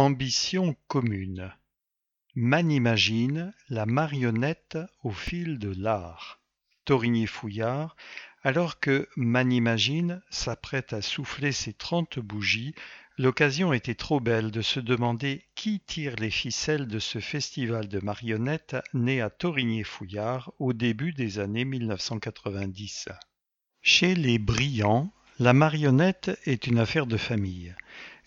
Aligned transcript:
Ambition 0.00 0.76
commune. 0.86 1.52
M'animagine 2.36 3.52
la 3.68 3.84
marionnette 3.84 4.78
au 5.02 5.10
fil 5.10 5.58
de 5.58 5.74
l'art. 5.76 6.40
Torigny-Fouillard, 6.84 7.96
alors 8.44 8.78
que 8.78 9.08
M'animagine 9.16 10.22
s'apprête 10.30 10.92
à 10.92 11.02
souffler 11.02 11.50
ses 11.50 11.72
trente 11.72 12.20
bougies, 12.20 12.76
l'occasion 13.16 13.72
était 13.72 13.96
trop 13.96 14.20
belle 14.20 14.52
de 14.52 14.62
se 14.62 14.78
demander 14.78 15.42
qui 15.56 15.80
tire 15.80 16.14
les 16.14 16.30
ficelles 16.30 16.86
de 16.86 17.00
ce 17.00 17.18
festival 17.18 17.88
de 17.88 17.98
marionnettes 17.98 18.76
né 18.94 19.20
à 19.20 19.30
Torigny-Fouillard 19.30 20.52
au 20.60 20.74
début 20.74 21.12
des 21.12 21.40
années 21.40 21.64
1990. 21.64 23.08
Chez 23.82 24.14
les 24.14 24.38
brillants, 24.38 25.12
la 25.40 25.54
marionnette 25.54 26.38
est 26.44 26.68
une 26.68 26.78
affaire 26.78 27.06
de 27.06 27.16
famille. 27.16 27.74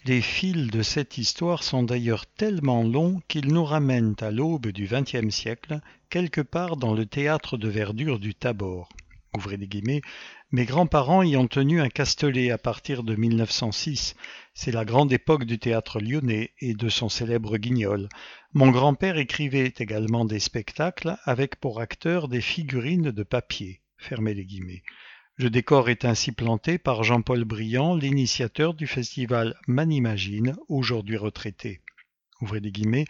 Les 0.04 0.22
fils 0.22 0.66
de 0.72 0.82
cette 0.82 1.20
histoire 1.20 1.62
sont 1.62 1.84
d'ailleurs 1.84 2.26
tellement 2.26 2.82
longs 2.82 3.22
qu'ils 3.28 3.54
nous 3.54 3.64
ramènent 3.64 4.16
à 4.20 4.32
l'aube 4.32 4.70
du 4.70 4.88
XXe 4.88 5.30
siècle, 5.30 5.80
quelque 6.10 6.42
part 6.42 6.76
dans 6.76 6.96
le 6.96 7.06
théâtre 7.06 7.56
de 7.56 7.68
verdure 7.68 8.18
du 8.18 8.34
Tabor. 8.34 8.90
Ouvrez 9.38 9.58
des 9.58 9.68
guillemets, 9.68 10.02
mes 10.52 10.66
grands-parents 10.66 11.22
y 11.22 11.38
ont 11.38 11.48
tenu 11.48 11.82
un 11.82 11.90
castelet 11.90 12.50
à 12.50 12.58
partir 12.58 13.04
de 13.04 13.16
1906. 13.16 14.16
C'est 14.56 14.72
la 14.72 14.86
grande 14.86 15.14
époque 15.14 15.46
du 15.46 15.60
théâtre 15.60 16.00
lyonnais 16.00 16.50
et 16.60 16.74
de 16.74 16.90
son 16.90 17.08
célèbre 17.08 17.58
guignol. 17.58 18.10
Mon 18.54 18.72
grand-père 18.72 19.18
écrivait 19.18 19.72
également 19.78 20.26
des 20.26 20.40
spectacles 20.40 21.16
avec 21.26 21.58
pour 21.58 21.80
acteurs 21.80 22.28
des 22.28 22.42
figurines 22.42 23.12
de 23.12 23.24
papier. 23.24 23.82
Les. 24.00 24.82
Le 25.38 25.50
décor 25.50 25.90
est 25.90 26.06
ainsi 26.06 26.32
planté 26.32 26.78
par 26.78 27.04
Jean-Paul 27.04 27.46
Briand, 27.46 27.96
l'initiateur 27.96 28.74
du 28.74 28.86
festival 28.86 29.56
M'animagine, 29.66 30.56
aujourd'hui 30.68 31.18
retraité. 31.18 31.82
Ouvrez 32.42 32.60
des 32.60 32.72
guillemets. 32.72 33.06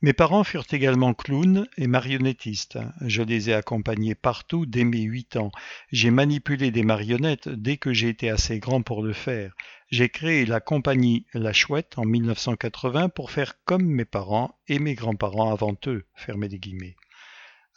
Mes 0.00 0.12
parents 0.12 0.44
furent 0.44 0.66
également 0.70 1.12
clowns 1.12 1.66
et 1.76 1.86
marionnettistes. 1.86 2.78
Je 3.02 3.22
les 3.22 3.50
ai 3.50 3.54
accompagnés 3.54 4.14
partout 4.14 4.64
dès 4.64 4.84
mes 4.84 5.02
huit 5.02 5.36
ans. 5.36 5.50
J'ai 5.92 6.10
manipulé 6.10 6.70
des 6.70 6.82
marionnettes 6.82 7.48
dès 7.48 7.76
que 7.76 7.92
j'ai 7.92 8.08
été 8.08 8.30
assez 8.30 8.58
grand 8.58 8.82
pour 8.82 9.02
le 9.02 9.12
faire. 9.12 9.54
J'ai 9.90 10.08
créé 10.08 10.46
la 10.46 10.60
compagnie 10.60 11.26
La 11.34 11.52
Chouette 11.52 11.98
en 11.98 12.04
1980 12.04 13.10
pour 13.10 13.30
faire 13.30 13.62
comme 13.64 13.84
mes 13.84 14.04
parents 14.04 14.56
et 14.66 14.78
mes 14.78 14.94
grands-parents 14.94 15.52
avant 15.52 15.76
eux. 15.86 16.04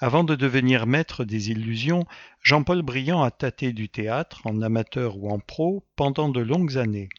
Avant 0.01 0.23
de 0.23 0.35
devenir 0.35 0.87
maître 0.87 1.25
des 1.25 1.51
illusions, 1.51 2.05
Jean-Paul 2.41 2.81
Briand 2.83 3.21
a 3.21 3.31
tâté 3.31 3.73
du 3.73 3.89
théâtre, 3.89 4.41
en 4.45 4.61
amateur 4.61 5.17
ou 5.17 5.29
en 5.29 5.39
pro, 5.39 5.85
pendant 5.97 6.29
de 6.29 6.39
longues 6.39 6.77
années. 6.77 7.09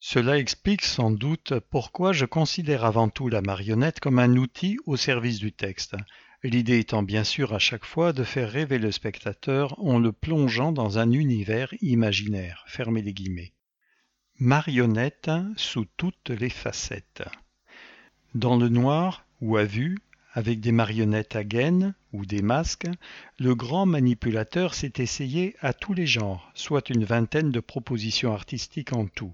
Cela 0.00 0.38
explique 0.38 0.82
sans 0.82 1.10
doute 1.10 1.54
pourquoi 1.70 2.12
je 2.12 2.24
considère 2.24 2.86
avant 2.86 3.08
tout 3.10 3.28
la 3.28 3.42
marionnette 3.42 4.00
comme 4.00 4.18
un 4.18 4.36
outil 4.36 4.78
au 4.86 4.96
service 4.96 5.38
du 5.38 5.52
texte. 5.52 5.94
L'idée 6.42 6.78
étant 6.78 7.02
bien 7.02 7.24
sûr 7.24 7.52
à 7.52 7.58
chaque 7.58 7.84
fois 7.84 8.14
de 8.14 8.24
faire 8.24 8.50
rêver 8.50 8.78
le 8.78 8.92
spectateur 8.92 9.78
en 9.78 9.98
le 9.98 10.12
plongeant 10.12 10.72
dans 10.72 10.98
un 10.98 11.10
univers 11.10 11.74
imaginaire. 11.82 12.64
Fermez 12.66 13.02
les 13.02 13.12
guillemets. 13.12 13.52
Marionnette 14.38 15.30
sous 15.56 15.86
toutes 15.96 16.30
les 16.30 16.50
facettes. 16.50 17.24
Dans 18.34 18.56
le 18.56 18.68
noir 18.68 19.24
ou 19.40 19.56
à 19.56 19.64
vue, 19.64 19.98
avec 20.36 20.60
des 20.60 20.70
marionnettes 20.70 21.34
à 21.34 21.44
gaines 21.44 21.94
ou 22.12 22.26
des 22.26 22.42
masques, 22.42 22.88
le 23.38 23.54
grand 23.54 23.86
manipulateur 23.86 24.74
s'est 24.74 24.92
essayé 24.98 25.56
à 25.62 25.72
tous 25.72 25.94
les 25.94 26.06
genres, 26.06 26.52
soit 26.52 26.90
une 26.90 27.04
vingtaine 27.04 27.50
de 27.50 27.58
propositions 27.58 28.34
artistiques 28.34 28.92
en 28.92 29.06
tout. 29.06 29.32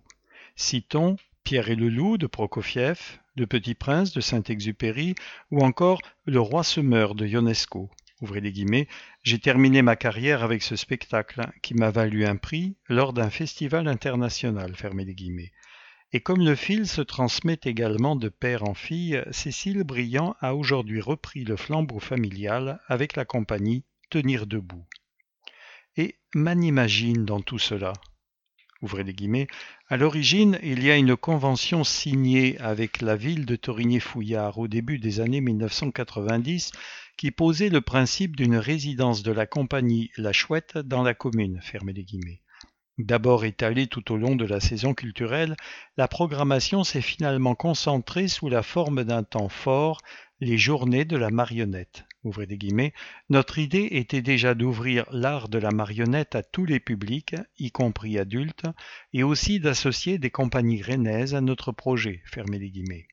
Citons 0.54 1.16
Pierre 1.42 1.70
et 1.70 1.74
le 1.74 1.88
loup 1.88 2.18
de 2.18 2.28
Prokofiev, 2.28 3.18
Le 3.34 3.48
Petit 3.48 3.74
Prince 3.74 4.12
de 4.12 4.20
Saint-Exupéry 4.20 5.16
ou 5.50 5.64
encore 5.64 6.00
Le 6.24 6.38
Roi 6.38 6.62
semeur 6.62 7.16
de 7.16 7.26
Ionesco. 7.26 7.90
Ouvrez 8.20 8.40
guillemets, 8.40 8.86
j'ai 9.24 9.40
terminé 9.40 9.82
ma 9.82 9.96
carrière 9.96 10.44
avec 10.44 10.62
ce 10.62 10.76
spectacle 10.76 11.50
qui 11.62 11.74
m'a 11.74 11.90
valu 11.90 12.24
un 12.24 12.36
prix 12.36 12.76
lors 12.88 13.12
d'un 13.12 13.30
festival 13.30 13.88
international. 13.88 14.76
Guillemets. 14.94 15.50
Et 16.14 16.20
comme 16.20 16.44
le 16.44 16.54
fil 16.54 16.86
se 16.86 17.00
transmet 17.00 17.58
également 17.64 18.16
de 18.16 18.28
père 18.28 18.64
en 18.64 18.74
fille, 18.74 19.22
Cécile 19.30 19.82
Briand 19.82 20.36
a 20.40 20.54
aujourd'hui 20.54 21.00
repris 21.00 21.44
le 21.44 21.56
flambeau 21.56 22.00
familial 22.00 22.80
avec 22.86 23.16
la 23.16 23.24
compagnie 23.24 23.84
Tenir 24.10 24.46
debout. 24.46 24.84
Et 25.96 26.16
m'animagine 26.34 27.24
dans 27.24 27.40
tout 27.40 27.58
cela. 27.58 27.94
Ouvrez 28.82 29.04
les 29.04 29.14
guillemets. 29.14 29.46
À 29.88 29.96
l'origine, 29.96 30.58
il 30.62 30.84
y 30.84 30.90
a 30.90 30.96
une 30.96 31.16
convention 31.16 31.82
signée 31.82 32.58
avec 32.58 33.00
la 33.00 33.16
ville 33.16 33.46
de 33.46 33.56
Torigny-Fouillard 33.56 34.58
au 34.58 34.68
début 34.68 34.98
des 34.98 35.20
années 35.20 35.40
1990 35.40 36.72
qui 37.16 37.30
posait 37.30 37.70
le 37.70 37.80
principe 37.80 38.36
d'une 38.36 38.56
résidence 38.56 39.22
de 39.22 39.32
la 39.32 39.46
compagnie 39.46 40.10
La 40.18 40.32
Chouette 40.32 40.76
dans 40.76 41.02
la 41.02 41.14
commune. 41.14 41.60
Fermez 41.62 41.94
les 41.94 42.04
guillemets. 42.04 42.41
D'abord 43.02 43.44
étalée 43.44 43.88
tout 43.88 44.12
au 44.12 44.16
long 44.16 44.36
de 44.36 44.44
la 44.44 44.60
saison 44.60 44.94
culturelle, 44.94 45.56
la 45.96 46.06
programmation 46.06 46.84
s'est 46.84 47.00
finalement 47.00 47.56
concentrée 47.56 48.28
sous 48.28 48.48
la 48.48 48.62
forme 48.62 49.02
d'un 49.02 49.24
temps 49.24 49.48
fort, 49.48 50.00
les 50.38 50.56
journées 50.56 51.04
de 51.04 51.16
la 51.16 51.30
marionnette. 51.30 52.04
Notre 53.28 53.58
idée 53.58 53.88
était 53.90 54.22
déjà 54.22 54.54
d'ouvrir 54.54 55.04
l'art 55.10 55.48
de 55.48 55.58
la 55.58 55.72
marionnette 55.72 56.36
à 56.36 56.44
tous 56.44 56.64
les 56.64 56.78
publics, 56.78 57.34
y 57.58 57.72
compris 57.72 58.20
adultes, 58.20 58.66
et 59.12 59.24
aussi 59.24 59.58
d'associer 59.58 60.18
des 60.18 60.30
compagnies 60.30 60.82
rennaises 60.82 61.34
à 61.34 61.40
notre 61.40 61.72
projet. 61.72 62.22
Les 62.36 62.70
guillemets. 62.70 63.08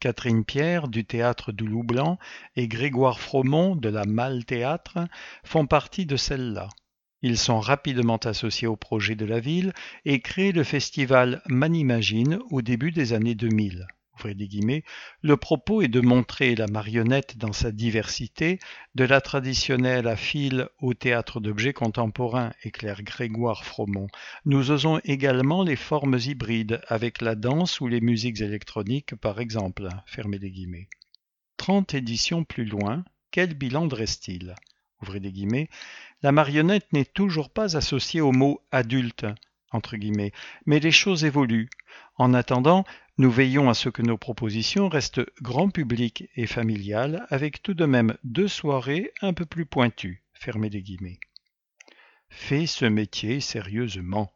Catherine 0.00 0.44
Pierre 0.44 0.88
du 0.88 1.04
théâtre 1.04 1.52
du 1.52 1.64
Loup 1.64 1.84
Blanc 1.84 2.18
et 2.56 2.66
Grégoire 2.66 3.20
Fromont 3.20 3.76
de 3.76 3.88
la 3.88 4.04
Malle 4.04 4.44
Théâtre 4.44 4.98
font 5.44 5.66
partie 5.66 6.06
de 6.06 6.16
celle-là. 6.16 6.68
Ils 7.22 7.38
sont 7.38 7.60
rapidement 7.60 8.16
associés 8.16 8.66
au 8.66 8.76
projet 8.76 9.14
de 9.14 9.24
la 9.24 9.40
ville 9.40 9.72
et 10.04 10.20
créent 10.20 10.52
le 10.52 10.64
festival 10.64 11.42
M'animagine 11.48 12.38
au 12.50 12.62
début 12.62 12.92
des 12.92 13.12
années 13.12 13.34
2000. 13.34 13.86
Le 15.22 15.36
propos 15.36 15.82
est 15.82 15.88
de 15.88 16.00
montrer 16.00 16.54
la 16.54 16.66
marionnette 16.66 17.38
dans 17.38 17.52
sa 17.52 17.72
diversité, 17.72 18.58
de 18.94 19.04
la 19.04 19.20
traditionnelle 19.20 20.06
à 20.08 20.16
fil 20.16 20.68
au 20.80 20.94
théâtre 20.94 21.40
d'objets 21.40 21.72
contemporains, 21.72 22.52
éclaire 22.62 23.02
Grégoire 23.02 23.64
Fromont. 23.64 24.08
Nous 24.44 24.70
osons 24.70 25.00
également 25.04 25.62
les 25.62 25.76
formes 25.76 26.18
hybrides, 26.18 26.82
avec 26.88 27.22
la 27.22 27.34
danse 27.34 27.80
ou 27.80 27.88
les 27.88 28.00
musiques 28.00 28.40
électroniques 28.40 29.14
par 29.14 29.40
exemple. 29.40 29.88
Fermez 30.06 30.38
les 30.38 30.50
guillemets. 30.50 30.88
30 31.56 31.94
éditions 31.94 32.44
plus 32.44 32.64
loin, 32.64 33.04
quel 33.30 33.54
bilan 33.54 33.86
dresse-t-il? 33.86 34.54
La 36.22 36.32
marionnette 36.32 36.92
n'est 36.92 37.04
toujours 37.04 37.50
pas 37.50 37.76
associée 37.76 38.20
au 38.20 38.32
mot 38.32 38.60
adulte, 38.70 39.26
entre 39.72 39.96
guillemets, 39.96 40.32
mais 40.66 40.80
les 40.80 40.92
choses 40.92 41.24
évoluent. 41.24 41.70
En 42.16 42.34
attendant, 42.34 42.84
nous 43.18 43.30
veillons 43.30 43.70
à 43.70 43.74
ce 43.74 43.88
que 43.88 44.02
nos 44.02 44.18
propositions 44.18 44.88
restent 44.88 45.22
grand 45.42 45.70
public 45.70 46.28
et 46.36 46.46
familiales, 46.46 47.26
avec 47.30 47.62
tout 47.62 47.74
de 47.74 47.84
même 47.84 48.16
deux 48.24 48.48
soirées 48.48 49.12
un 49.22 49.32
peu 49.32 49.46
plus 49.46 49.66
pointues. 49.66 50.22
Fermez 50.32 50.70
les 50.70 50.82
guillemets. 50.82 51.20
Fait 52.28 52.66
ce 52.66 52.84
métier 52.84 53.40
sérieusement. 53.40 54.32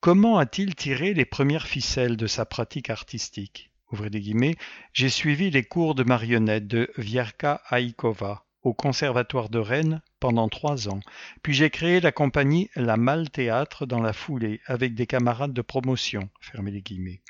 Comment 0.00 0.38
a-t-il 0.38 0.74
tiré 0.74 1.14
les 1.14 1.24
premières 1.24 1.66
ficelles 1.66 2.16
de 2.16 2.26
sa 2.26 2.44
pratique 2.44 2.90
artistique? 2.90 3.70
J'ai 4.92 5.08
suivi 5.08 5.50
les 5.50 5.62
cours 5.62 5.94
de 5.94 6.04
marionnette 6.04 6.66
de 6.66 6.90
Vierka 6.96 7.62
Aikova 7.70 8.43
au 8.64 8.72
Conservatoire 8.72 9.50
de 9.50 9.58
Rennes 9.58 10.02
pendant 10.18 10.48
trois 10.48 10.88
ans, 10.88 11.00
puis 11.42 11.52
j'ai 11.52 11.70
créé 11.70 12.00
la 12.00 12.12
compagnie 12.12 12.70
La 12.74 12.96
Malle 12.96 13.30
Théâtre 13.30 13.86
dans 13.86 14.00
la 14.00 14.12
foulée 14.12 14.60
avec 14.66 14.94
des 14.94 15.06
camarades 15.06 15.52
de 15.52 15.62
promotion. 15.62 16.30
Fermez 16.40 16.70
les 16.70 16.82
guillemets. 16.82 17.22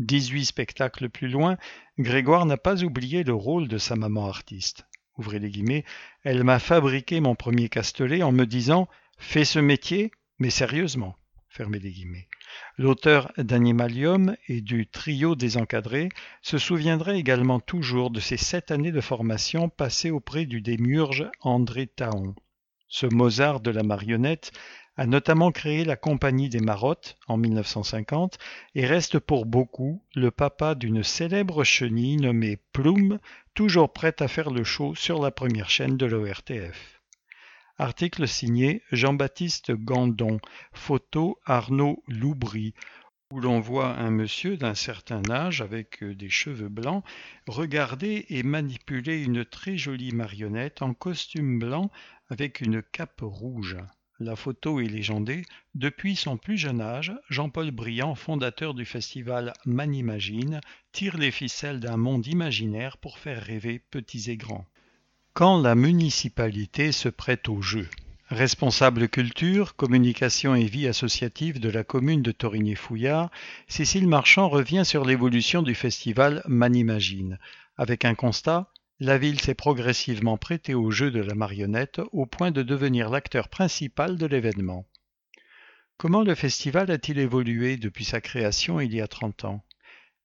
18 0.00 0.44
spectacles 0.44 1.08
plus 1.08 1.28
loin, 1.28 1.56
Grégoire 1.98 2.46
n'a 2.46 2.56
pas 2.56 2.82
oublié 2.82 3.22
le 3.22 3.34
rôle 3.34 3.68
de 3.68 3.78
sa 3.78 3.94
maman 3.94 4.26
artiste. 4.26 4.86
Ouvrez 5.16 5.38
les 5.38 5.50
guillemets, 5.50 5.84
elle 6.24 6.42
m'a 6.42 6.58
fabriqué 6.58 7.20
mon 7.20 7.34
premier 7.34 7.68
castelet 7.68 8.22
en 8.22 8.32
me 8.32 8.44
disant 8.44 8.88
Fais 9.18 9.44
ce 9.44 9.58
métier, 9.58 10.10
mais 10.38 10.50
sérieusement. 10.50 11.16
Fermez 11.48 11.78
les 11.78 11.92
guillemets. 11.92 12.28
L'auteur 12.78 13.32
d'Animalium 13.36 14.36
et 14.48 14.60
du 14.60 14.86
Trio 14.86 15.34
des 15.34 15.56
encadrés 15.56 16.08
se 16.42 16.58
souviendrait 16.58 17.18
également 17.18 17.60
toujours 17.60 18.10
de 18.10 18.20
ses 18.20 18.36
sept 18.36 18.70
années 18.70 18.92
de 18.92 19.00
formation 19.00 19.68
passées 19.68 20.10
auprès 20.10 20.46
du 20.46 20.60
démiurge 20.60 21.28
André 21.40 21.86
Taon. 21.86 22.34
Ce 22.88 23.06
Mozart 23.06 23.60
de 23.60 23.70
la 23.70 23.82
marionnette 23.82 24.52
a 24.96 25.06
notamment 25.06 25.50
créé 25.50 25.84
la 25.84 25.96
Compagnie 25.96 26.48
des 26.48 26.60
Marottes 26.60 27.16
en 27.26 27.38
1950 27.38 28.38
et 28.74 28.86
reste 28.86 29.18
pour 29.18 29.46
beaucoup 29.46 30.02
le 30.14 30.30
papa 30.30 30.74
d'une 30.74 31.02
célèbre 31.02 31.64
chenille 31.64 32.16
nommée 32.16 32.58
Plume, 32.72 33.18
toujours 33.54 33.92
prête 33.92 34.20
à 34.20 34.28
faire 34.28 34.50
le 34.50 34.64
show 34.64 34.94
sur 34.94 35.22
la 35.22 35.30
première 35.30 35.70
chaîne 35.70 35.96
de 35.96 36.06
l'ORTF. 36.06 37.01
Article 37.82 38.28
signé 38.28 38.80
Jean-Baptiste 38.92 39.72
Gandon. 39.72 40.38
Photo 40.72 41.40
Arnaud 41.44 42.00
Loubry. 42.06 42.74
où 43.32 43.40
l'on 43.40 43.58
voit 43.58 43.96
un 43.98 44.12
monsieur 44.12 44.56
d'un 44.56 44.76
certain 44.76 45.28
âge 45.28 45.62
avec 45.62 46.00
euh, 46.04 46.14
des 46.14 46.30
cheveux 46.30 46.68
blancs 46.68 47.02
regarder 47.48 48.24
et 48.28 48.44
manipuler 48.44 49.24
une 49.24 49.44
très 49.44 49.76
jolie 49.76 50.12
marionnette 50.12 50.80
en 50.80 50.94
costume 50.94 51.58
blanc 51.58 51.90
avec 52.28 52.60
une 52.60 52.84
cape 52.84 53.20
rouge. 53.20 53.76
La 54.20 54.36
photo 54.36 54.78
est 54.78 54.86
légendée. 54.86 55.42
Depuis 55.74 56.14
son 56.14 56.36
plus 56.36 56.58
jeune 56.58 56.80
âge, 56.80 57.12
Jean-Paul 57.30 57.72
Briand, 57.72 58.14
fondateur 58.14 58.74
du 58.74 58.84
festival 58.84 59.54
Manimagine, 59.64 60.60
tire 60.92 61.18
les 61.18 61.32
ficelles 61.32 61.80
d'un 61.80 61.96
monde 61.96 62.28
imaginaire 62.28 62.96
pour 62.98 63.18
faire 63.18 63.42
rêver 63.42 63.80
petits 63.80 64.30
et 64.30 64.36
grands. 64.36 64.68
Quand 65.34 65.62
la 65.62 65.74
municipalité 65.74 66.92
se 66.92 67.08
prête 67.08 67.48
au 67.48 67.62
jeu. 67.62 67.88
Responsable 68.28 69.08
culture, 69.08 69.76
communication 69.76 70.54
et 70.54 70.66
vie 70.66 70.86
associative 70.86 71.58
de 71.58 71.70
la 71.70 71.84
commune 71.84 72.20
de 72.20 72.32
Torigny-Fouillard, 72.32 73.30
Cécile 73.66 74.08
Marchand 74.08 74.50
revient 74.50 74.84
sur 74.84 75.06
l'évolution 75.06 75.62
du 75.62 75.74
festival 75.74 76.42
Manimagine, 76.46 77.38
avec 77.78 78.04
un 78.04 78.14
constat 78.14 78.68
la 79.00 79.16
ville 79.16 79.40
s'est 79.40 79.54
progressivement 79.54 80.36
prêtée 80.36 80.74
au 80.74 80.90
jeu 80.90 81.10
de 81.10 81.20
la 81.20 81.34
marionnette 81.34 82.02
au 82.12 82.26
point 82.26 82.50
de 82.50 82.62
devenir 82.62 83.08
l'acteur 83.08 83.48
principal 83.48 84.18
de 84.18 84.26
l'événement. 84.26 84.86
Comment 85.96 86.24
le 86.24 86.34
festival 86.34 86.90
a-t-il 86.90 87.18
évolué 87.18 87.78
depuis 87.78 88.04
sa 88.04 88.20
création 88.20 88.80
il 88.80 88.94
y 88.94 89.00
a 89.00 89.08
30 89.08 89.46
ans? 89.46 89.64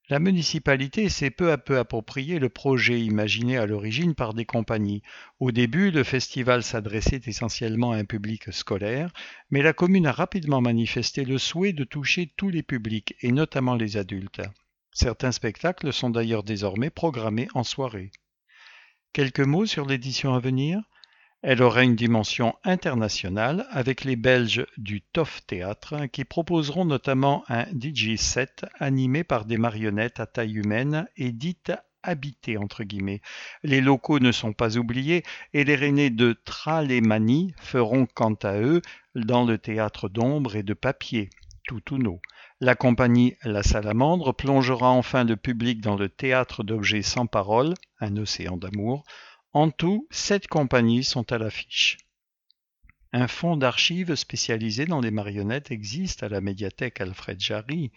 La 0.09 0.19
municipalité 0.19 1.09
s'est 1.09 1.31
peu 1.31 1.51
à 1.51 1.57
peu 1.57 1.79
approprié 1.79 2.39
le 2.39 2.47
projet 2.47 3.01
imaginé 3.01 3.57
à 3.57 3.65
l'origine 3.65 4.15
par 4.15 4.33
des 4.33 4.45
compagnies. 4.45 5.03
Au 5.39 5.51
début, 5.51 5.91
le 5.91 6.05
festival 6.05 6.63
s'adressait 6.63 7.21
essentiellement 7.25 7.91
à 7.91 7.97
un 7.97 8.05
public 8.05 8.53
scolaire, 8.53 9.11
mais 9.49 9.61
la 9.61 9.73
commune 9.73 10.07
a 10.07 10.13
rapidement 10.13 10.61
manifesté 10.61 11.25
le 11.25 11.37
souhait 11.37 11.73
de 11.73 11.83
toucher 11.83 12.31
tous 12.37 12.49
les 12.49 12.63
publics, 12.63 13.15
et 13.21 13.33
notamment 13.33 13.75
les 13.75 13.97
adultes. 13.97 14.41
Certains 14.93 15.33
spectacles 15.33 15.91
sont 15.91 16.09
d'ailleurs 16.09 16.43
désormais 16.43 16.89
programmés 16.89 17.49
en 17.53 17.63
soirée. 17.63 18.11
Quelques 19.11 19.41
mots 19.41 19.65
sur 19.65 19.85
l'édition 19.85 20.33
à 20.33 20.39
venir? 20.39 20.79
Elle 21.43 21.61
aura 21.61 21.83
une 21.83 21.95
dimension 21.95 22.55
internationale 22.63 23.67
avec 23.69 24.03
les 24.03 24.15
Belges 24.15 24.65
du 24.77 25.01
TOF 25.01 25.45
Théâtre 25.45 26.07
qui 26.07 26.25
proposeront 26.25 26.85
notamment 26.85 27.43
un 27.47 27.65
DJ 27.65 28.15
set 28.15 28.65
animé 28.79 29.23
par 29.23 29.45
des 29.45 29.57
marionnettes 29.57 30.19
à 30.19 30.25
taille 30.25 30.57
humaine 30.57 31.07
et 31.15 31.31
dites 31.31 31.71
habitées 32.03 32.57
entre 32.57 32.83
guillemets. 32.83 33.21
Les 33.63 33.81
locaux 33.81 34.19
ne 34.19 34.31
sont 34.31 34.53
pas 34.53 34.77
oubliés 34.77 35.23
et 35.53 35.63
les 35.63 35.75
Rennais 35.75 36.09
de 36.09 36.33
Tralémanie 36.45 37.53
feront 37.59 38.07
quant 38.11 38.35
à 38.43 38.59
eux 38.59 38.81
dans 39.15 39.45
le 39.45 39.57
théâtre 39.57 40.09
d'ombre 40.09 40.55
et 40.55 40.63
de 40.63 40.73
papier. 40.73 41.29
Toutouno. 41.67 42.21
La 42.61 42.75
compagnie 42.75 43.35
La 43.43 43.61
Salamandre 43.61 44.33
plongera 44.33 44.89
enfin 44.89 45.25
le 45.25 45.35
public 45.35 45.81
dans 45.81 45.95
le 45.95 46.09
théâtre 46.09 46.63
d'objets 46.63 47.01
sans 47.01 47.27
parole, 47.27 47.73
un 47.99 48.15
océan 48.17 48.57
d'amour, 48.57 49.03
en 49.53 49.71
tout, 49.71 50.07
sept 50.11 50.47
compagnies 50.47 51.03
sont 51.03 51.31
à 51.31 51.37
l'affiche. 51.37 51.97
Un 53.13 53.27
fonds 53.27 53.57
d'archives 53.57 54.15
spécialisé 54.15 54.85
dans 54.85 54.99
les 54.99 55.11
marionnettes 55.11 55.71
existe 55.71 56.23
à 56.23 56.29
la 56.29 56.41
médiathèque 56.41 56.99
Alfred 57.01 57.39
Jarry. 57.39 57.91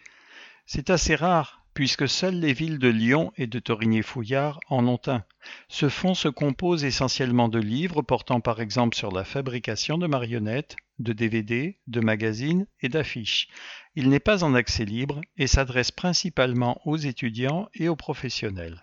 C'est 0.67 0.89
assez 0.89 1.17
rare, 1.17 1.65
puisque 1.75 2.09
seules 2.09 2.39
les 2.39 2.53
villes 2.53 2.79
de 2.79 2.89
Lyon 2.89 3.33
et 3.37 3.47
de 3.47 3.59
Torigny-Fouillard 3.59 4.61
en 4.69 4.87
ont 4.87 5.01
un. 5.07 5.25
Ce 5.69 5.89
fonds 5.89 6.15
se 6.15 6.29
compose 6.29 6.85
essentiellement 6.85 7.49
de 7.49 7.59
livres 7.59 8.03
portant 8.03 8.41
par 8.41 8.61
exemple 8.61 8.97
sur 8.97 9.11
la 9.11 9.25
fabrication 9.25 9.99
de 9.99 10.07
marionnettes, 10.07 10.77
de 10.99 11.13
DVD, 11.13 11.79
de 11.87 12.01
magazines 12.01 12.67
et 12.81 12.89
d'affiches. 12.89 13.49
Il 13.97 14.09
n'est 14.09 14.21
pas 14.21 14.45
en 14.45 14.55
accès 14.55 14.85
libre 14.85 15.21
et 15.37 15.47
s'adresse 15.47 15.91
principalement 15.91 16.81
aux 16.85 16.97
étudiants 16.97 17.69
et 17.75 17.89
aux 17.89 17.97
professionnels. 17.97 18.81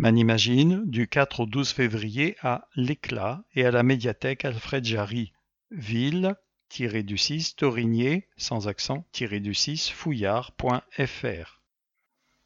Manimagine, 0.00 0.84
du 0.88 1.08
4 1.08 1.40
au 1.40 1.46
12 1.46 1.70
février 1.72 2.36
à 2.40 2.68
L'Éclat 2.76 3.42
et 3.56 3.66
à 3.66 3.72
la 3.72 3.82
médiathèque 3.82 4.44
Alfred 4.44 4.84
Jarry, 4.84 5.32
ville 5.72 6.36
du 6.70 7.18
6 7.18 7.56
Torigné, 7.56 8.28
sans 8.36 8.68
accent 8.68 9.04
du 9.12 9.54
6 9.54 9.90
fouillard.fr. 9.90 11.62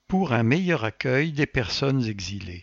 Pour 0.08 0.32
un 0.32 0.43
meilleur 0.43 0.84
accueil 0.84 1.32
des 1.32 1.44
personnes 1.44 2.06
exilées. 2.06 2.62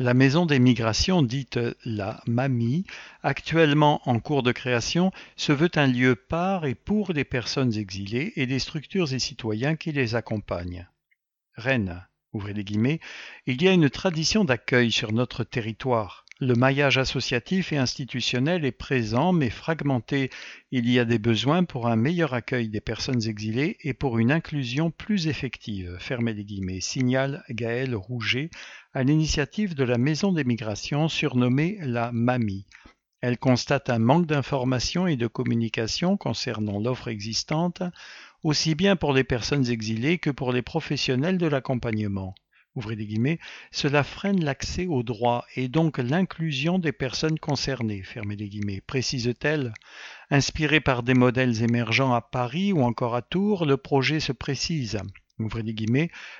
La 0.00 0.14
maison 0.14 0.46
des 0.46 0.58
migrations 0.58 1.22
dite 1.22 1.60
la 1.84 2.20
MAMI, 2.26 2.86
actuellement 3.22 4.00
en 4.04 4.18
cours 4.18 4.42
de 4.42 4.50
création, 4.50 5.12
se 5.36 5.52
veut 5.52 5.70
un 5.76 5.86
lieu 5.86 6.16
par 6.16 6.66
et 6.66 6.74
pour 6.74 7.12
les 7.12 7.24
personnes 7.24 7.76
exilées 7.76 8.32
et 8.34 8.46
les 8.46 8.58
structures 8.58 9.12
et 9.12 9.20
citoyens 9.20 9.76
qui 9.76 9.92
les 9.92 10.16
accompagnent. 10.16 10.88
Rennes 11.54 12.04
les 12.42 12.64
guillemets, 12.64 13.00
il 13.46 13.62
y 13.62 13.68
a 13.68 13.72
une 13.72 13.90
tradition 13.90 14.44
d'accueil 14.44 14.90
sur 14.90 15.12
notre 15.12 15.44
territoire. 15.44 16.24
Le 16.40 16.54
maillage 16.54 16.98
associatif 16.98 17.72
et 17.72 17.76
institutionnel 17.76 18.64
est 18.64 18.72
présent 18.72 19.32
mais 19.32 19.50
fragmenté. 19.50 20.30
Il 20.72 20.90
y 20.90 20.98
a 20.98 21.04
des 21.04 21.20
besoins 21.20 21.62
pour 21.62 21.86
un 21.86 21.94
meilleur 21.94 22.34
accueil 22.34 22.68
des 22.68 22.80
personnes 22.80 23.24
exilées 23.28 23.76
et 23.82 23.94
pour 23.94 24.18
une 24.18 24.32
inclusion 24.32 24.90
plus 24.90 25.28
effective. 25.28 25.96
Fermez 26.00 26.34
les 26.34 26.44
guillemets. 26.44 26.80
Signale 26.80 27.44
Gaël 27.50 27.94
Rouget 27.94 28.50
à 28.94 29.04
l'initiative 29.04 29.76
de 29.76 29.84
la 29.84 29.96
Maison 29.96 30.32
des 30.32 30.44
Migrations 30.44 31.08
surnommée 31.08 31.78
la 31.80 32.10
MAMI. 32.10 32.66
Elle 33.20 33.38
constate 33.38 33.88
un 33.88 34.00
manque 34.00 34.26
d'information 34.26 35.06
et 35.06 35.16
de 35.16 35.28
communication 35.28 36.16
concernant 36.16 36.78
l'offre 36.78 37.08
existante, 37.08 37.82
aussi 38.44 38.76
bien 38.76 38.94
pour 38.94 39.12
les 39.12 39.24
personnes 39.24 39.68
exilées 39.68 40.18
que 40.18 40.30
pour 40.30 40.52
les 40.52 40.62
professionnels 40.62 41.38
de 41.38 41.46
l'accompagnement. 41.46 42.34
Ouvrez 42.76 42.96
guillemets, 42.96 43.38
cela 43.72 44.04
freine 44.04 44.44
l'accès 44.44 44.86
aux 44.86 45.02
droits 45.02 45.44
et 45.56 45.68
donc 45.68 45.98
l'inclusion 45.98 46.78
des 46.78 46.92
personnes 46.92 47.38
concernées, 47.38 48.02
fermez 48.02 48.36
les 48.36 48.48
guillemets, 48.48 48.80
précise-t-elle. 48.80 49.72
Inspiré 50.30 50.80
par 50.80 51.02
des 51.02 51.14
modèles 51.14 51.62
émergents 51.62 52.12
à 52.12 52.20
Paris 52.20 52.72
ou 52.72 52.82
encore 52.82 53.16
à 53.16 53.22
Tours, 53.22 53.64
le 53.64 53.76
projet 53.76 54.20
se 54.20 54.32
précise 54.32 55.00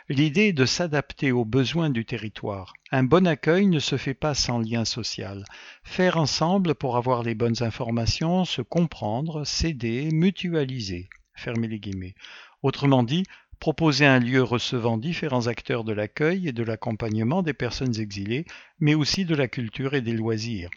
l'idée 0.09 0.49
est 0.49 0.53
de 0.53 0.65
s'adapter 0.65 1.33
aux 1.33 1.45
besoins 1.45 1.91
du 1.91 2.05
territoire. 2.05 2.75
Un 2.93 3.03
bon 3.03 3.27
accueil 3.27 3.67
ne 3.67 3.81
se 3.81 3.97
fait 3.97 4.15
pas 4.15 4.35
sans 4.35 4.59
lien 4.59 4.85
social. 4.85 5.45
Faire 5.83 6.17
ensemble 6.17 6.75
pour 6.77 6.97
avoir 6.97 7.25
les 7.25 7.35
bonnes 7.35 7.63
informations, 7.63 8.45
se 8.45 8.63
comprendre, 8.63 9.45
s'aider, 9.45 10.11
mutualiser. 10.13 11.09
Fermez 11.35 11.69
les 11.69 11.79
guillemets. 11.79 12.15
Autrement 12.63 13.03
dit, 13.03 13.25
proposer 13.61 14.07
un 14.07 14.19
lieu 14.19 14.43
recevant 14.43 14.99
différents 14.99 15.47
acteurs 15.47 15.85
de 15.85 15.93
l'accueil 15.93 16.49
et 16.49 16.53
de 16.53 16.63
l'accompagnement 16.63 17.43
des 17.43 17.55
personnes 17.55 17.99
exilées, 18.01 18.47
mais 18.81 18.95
aussi 18.95 19.25
de 19.25 19.35
la 19.35 19.49
culture 19.49 19.95
et 19.95 20.01
des 20.01 20.13
loisirs 20.13 20.71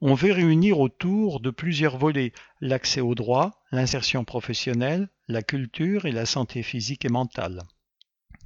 on 0.00 0.14
veut 0.14 0.32
réunir 0.32 0.78
autour 0.78 1.40
de 1.40 1.50
plusieurs 1.50 1.98
volets 1.98 2.32
l'accès 2.60 3.00
au 3.00 3.14
droit, 3.14 3.60
l'insertion 3.72 4.24
professionnelle, 4.24 5.08
la 5.26 5.42
culture 5.42 6.06
et 6.06 6.12
la 6.12 6.26
santé 6.26 6.62
physique 6.62 7.04
et 7.04 7.08
mentale. 7.08 7.62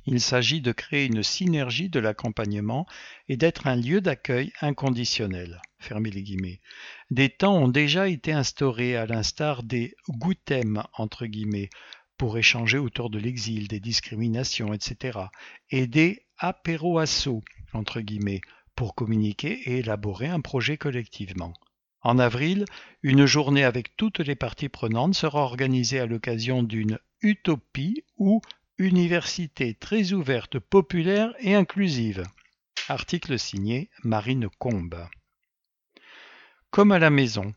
Il 0.07 0.21
s'agit 0.21 0.63
de 0.63 0.73
créer 0.73 1.07
une 1.07 1.23
synergie 1.23 1.91
de 1.91 2.01
l'accompagnement 2.01 2.87
et 3.29 3.37
d'être 3.37 3.67
un 3.67 3.77
lieu 3.77 4.01
d'accueil 4.01 4.53
inconditionnel. 4.63 5.61
Fermez 5.81 6.11
les 6.11 6.23
guillemets. 6.23 6.61
Des 7.11 7.29
temps 7.29 7.57
ont 7.57 7.69
déjà 7.69 8.09
été 8.09 8.33
instaurés 8.33 8.97
à 8.97 9.07
l'instar 9.07 9.63
des 9.63 9.95
goûtem 10.09 10.83
entre 10.95 11.27
guillemets 11.27 11.71
pour 12.17 12.37
échanger 12.37 12.79
autour 12.79 13.11
de 13.11 13.19
l'exil, 13.19 13.69
des 13.69 13.81
discriminations, 13.81 14.75
etc. 14.75 15.19
et 15.71 15.87
des 15.87 16.27
apéroassos 16.37 17.43
entre 17.73 18.01
guillemets 18.01 18.41
pour 18.75 18.95
communiquer 18.95 19.53
et 19.71 19.79
élaborer 19.79 20.27
un 20.27 20.41
projet 20.41 20.77
collectivement. 20.77 21.55
En 22.01 22.19
avril, 22.19 22.65
une 23.03 23.27
journée 23.27 23.65
avec 23.65 23.97
toutes 23.97 24.21
les 24.21 24.37
parties 24.37 24.69
prenantes 24.69 25.15
sera 25.15 25.41
organisée 25.41 26.01
à 26.01 26.07
l'occasion 26.07 26.63
d'une 26.63 26.99
utopie 27.23 28.05
ou 28.17 28.41
université 28.79 29.75
très 29.75 30.13
ouverte, 30.13 30.59
populaire 30.59 31.35
et 31.41 31.55
inclusive. 31.55 32.23
Article 32.89 33.39
signé 33.39 33.91
Marine 34.05 34.49
Combe. 34.59 35.09
Comme 36.71 36.93
à 36.93 36.99
la 36.99 37.09
maison. 37.09 37.55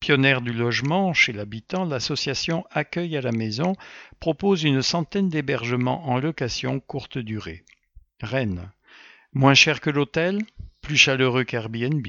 Pionnière 0.00 0.42
du 0.42 0.52
logement 0.52 1.14
chez 1.14 1.32
l'habitant, 1.32 1.86
l'association 1.86 2.64
Accueil 2.70 3.16
à 3.16 3.22
la 3.22 3.32
maison 3.32 3.74
propose 4.20 4.64
une 4.64 4.82
centaine 4.82 5.30
d'hébergements 5.30 6.06
en 6.08 6.18
location 6.20 6.78
courte 6.78 7.16
durée. 7.16 7.64
Rennes. 8.20 8.70
Moins 9.32 9.54
cher 9.54 9.80
que 9.80 9.88
l'hôtel, 9.88 10.42
plus 10.82 10.98
chaleureux 10.98 11.44
qu'Airbnb. 11.44 12.06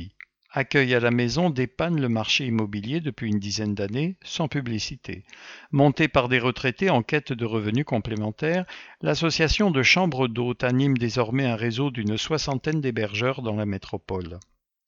Accueil 0.51 0.93
à 0.93 1.00
la 1.00 1.10
maison 1.10 1.50
dépanne 1.50 2.01
le 2.01 2.10
marché 2.10 2.46
immobilier 2.46 3.00
depuis 3.00 3.29
une 3.29 3.39
dizaine 3.39 3.74
d'années, 3.74 4.17
sans 4.22 4.50
publicité. 4.50 5.24
Montée 5.72 6.10
par 6.10 6.27
des 6.27 6.39
retraités 6.39 6.89
en 6.89 7.01
quête 7.01 7.31
de 7.31 7.46
revenus 7.46 7.86
complémentaires, 7.86 8.65
l'association 9.01 9.72
de 9.72 9.84
chambres 9.84 10.27
d'hôtes 10.27 10.65
anime 10.65 10.98
désormais 10.98 11.46
un 11.46 11.55
réseau 11.55 11.91
d'une 11.91 12.17
soixantaine 12.17 12.81
d'hébergeurs 12.81 13.41
dans 13.41 13.55
la 13.55 13.65
métropole. 13.65 14.38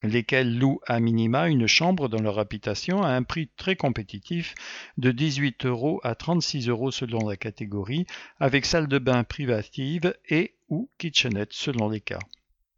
Lesquels 0.03 0.57
louent 0.57 0.81
à 0.85 0.99
minima 0.99 1.47
une 1.47 1.67
chambre 1.67 2.09
dans 2.09 2.21
leur 2.21 2.37
habitation 2.37 3.01
à 3.01 3.09
un 3.09 3.23
prix 3.23 3.49
très 3.55 3.75
compétitif 3.75 4.53
de 4.97 5.11
18 5.11 5.65
euros 5.65 5.99
à 6.03 6.13
36 6.13 6.69
euros 6.69 6.91
selon 6.91 7.27
la 7.27 7.37
catégorie, 7.37 8.05
avec 8.39 8.65
salle 8.65 8.87
de 8.87 8.99
bain 8.99 9.23
privative 9.23 10.15
et 10.29 10.55
ou 10.69 10.89
kitchenette 10.97 11.53
selon 11.53 11.89
les 11.89 12.01
cas. 12.01 12.19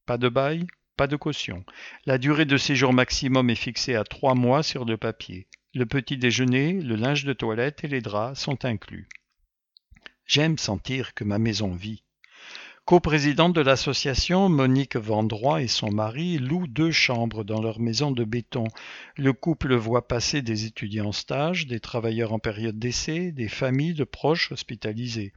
Pas 0.06 0.18
de 0.18 0.30
bail, 0.30 0.68
pas 0.96 1.08
de 1.08 1.16
caution. 1.16 1.66
La 2.06 2.18
durée 2.18 2.46
de 2.46 2.58
séjour 2.58 2.94
maximum 2.94 3.50
est 3.50 3.56
fixée 3.56 3.96
à 3.96 4.04
trois 4.04 4.36
mois 4.36 4.64
sur 4.64 4.86
le 4.86 4.98
papier. 4.98 5.48
Le 5.74 5.86
petit 5.86 6.18
déjeuner, 6.18 6.74
le 6.74 6.96
linge 6.96 7.26
de 7.26 7.34
toilette 7.34 7.84
et 7.84 7.90
les 7.90 8.00
draps 8.00 8.40
sont 8.40 8.64
inclus. 8.64 9.10
J'aime 10.26 10.58
sentir 10.58 11.14
que 11.14 11.26
ma 11.26 11.38
maison 11.38 11.74
vit. 11.74 12.05
Coprésidente 12.86 13.56
de 13.56 13.62
l'association, 13.62 14.48
Monique 14.48 14.96
Vendroy 14.96 15.64
et 15.64 15.68
son 15.68 15.92
mari 15.92 16.38
louent 16.38 16.68
deux 16.68 16.92
chambres 16.92 17.44
dans 17.44 17.60
leur 17.60 17.80
maison 17.80 18.12
de 18.12 18.24
béton. 18.24 18.66
Le 19.18 19.34
couple 19.34 19.74
voit 19.74 20.08
passer 20.08 20.44
des 20.44 20.66
étudiants 20.66 21.08
en 21.08 21.12
stage, 21.12 21.66
des 21.66 21.80
travailleurs 21.80 22.32
en 22.32 22.38
période 22.38 22.78
d'essai, 22.78 23.32
des 23.32 23.48
familles 23.48 23.96
de 23.96 24.04
proches 24.04 24.52
hospitalisés. 24.52 25.34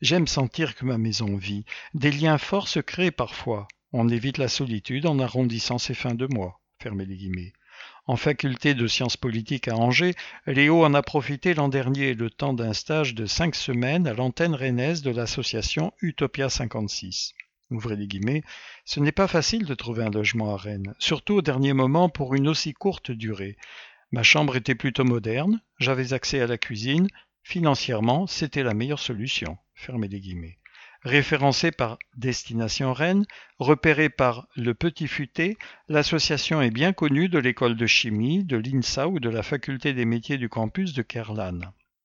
J'aime 0.00 0.26
sentir 0.26 0.74
que 0.74 0.84
ma 0.84 0.98
maison 0.98 1.36
vit. 1.36 1.64
Des 1.94 2.10
liens 2.10 2.38
forts 2.38 2.66
se 2.66 2.80
créent 2.80 3.12
parfois. 3.12 3.68
On 3.92 4.08
évite 4.08 4.38
la 4.38 4.48
solitude 4.48 5.06
en 5.06 5.20
arrondissant 5.20 5.78
ses 5.78 5.94
fins 5.94 6.14
de 6.14 6.26
mois. 6.26 6.60
Fermez 6.82 7.06
les 7.06 7.16
guillemets. 7.16 7.52
En 8.06 8.16
faculté 8.16 8.74
de 8.74 8.86
sciences 8.86 9.16
politiques 9.16 9.66
à 9.66 9.76
Angers, 9.76 10.14
Léo 10.46 10.84
en 10.84 10.92
a 10.92 11.00
profité 11.02 11.54
l'an 11.54 11.68
dernier 11.68 12.12
le 12.12 12.28
temps 12.28 12.52
d'un 12.52 12.74
stage 12.74 13.14
de 13.14 13.24
cinq 13.24 13.54
semaines 13.54 14.06
à 14.06 14.12
l'antenne 14.12 14.54
rennaise 14.54 15.00
de 15.00 15.10
l'association 15.10 15.90
Utopia 16.02 16.50
56. 16.50 17.32
Ouvrez 17.70 17.96
les 17.96 18.06
guillemets, 18.06 18.42
ce 18.84 19.00
n'est 19.00 19.10
pas 19.10 19.26
facile 19.26 19.64
de 19.64 19.74
trouver 19.74 20.04
un 20.04 20.10
logement 20.10 20.52
à 20.52 20.58
Rennes, 20.58 20.94
surtout 20.98 21.36
au 21.36 21.42
dernier 21.42 21.72
moment 21.72 22.10
pour 22.10 22.34
une 22.34 22.46
aussi 22.46 22.74
courte 22.74 23.10
durée. 23.10 23.56
Ma 24.12 24.22
chambre 24.22 24.54
était 24.56 24.74
plutôt 24.74 25.04
moderne, 25.04 25.62
j'avais 25.78 26.12
accès 26.12 26.42
à 26.42 26.46
la 26.46 26.58
cuisine, 26.58 27.08
financièrement 27.42 28.26
c'était 28.26 28.62
la 28.62 28.74
meilleure 28.74 28.98
solution. 28.98 29.56
Fermez 29.74 30.08
les 30.08 30.20
guillemets 30.20 30.58
référencé 31.04 31.70
par 31.70 31.98
Destination 32.16 32.92
Rennes, 32.92 33.26
repéré 33.58 34.08
par 34.08 34.48
Le 34.56 34.72
Petit 34.74 35.06
Futé, 35.06 35.58
l'association 35.88 36.62
est 36.62 36.70
bien 36.70 36.92
connue 36.92 37.28
de 37.28 37.38
l'école 37.38 37.76
de 37.76 37.86
chimie, 37.86 38.42
de 38.42 38.56
l'INSA 38.56 39.08
ou 39.08 39.20
de 39.20 39.28
la 39.28 39.42
faculté 39.42 39.92
des 39.92 40.06
métiers 40.06 40.38
du 40.38 40.48
campus 40.48 40.94
de 40.94 41.02
Kerlan. 41.02 41.60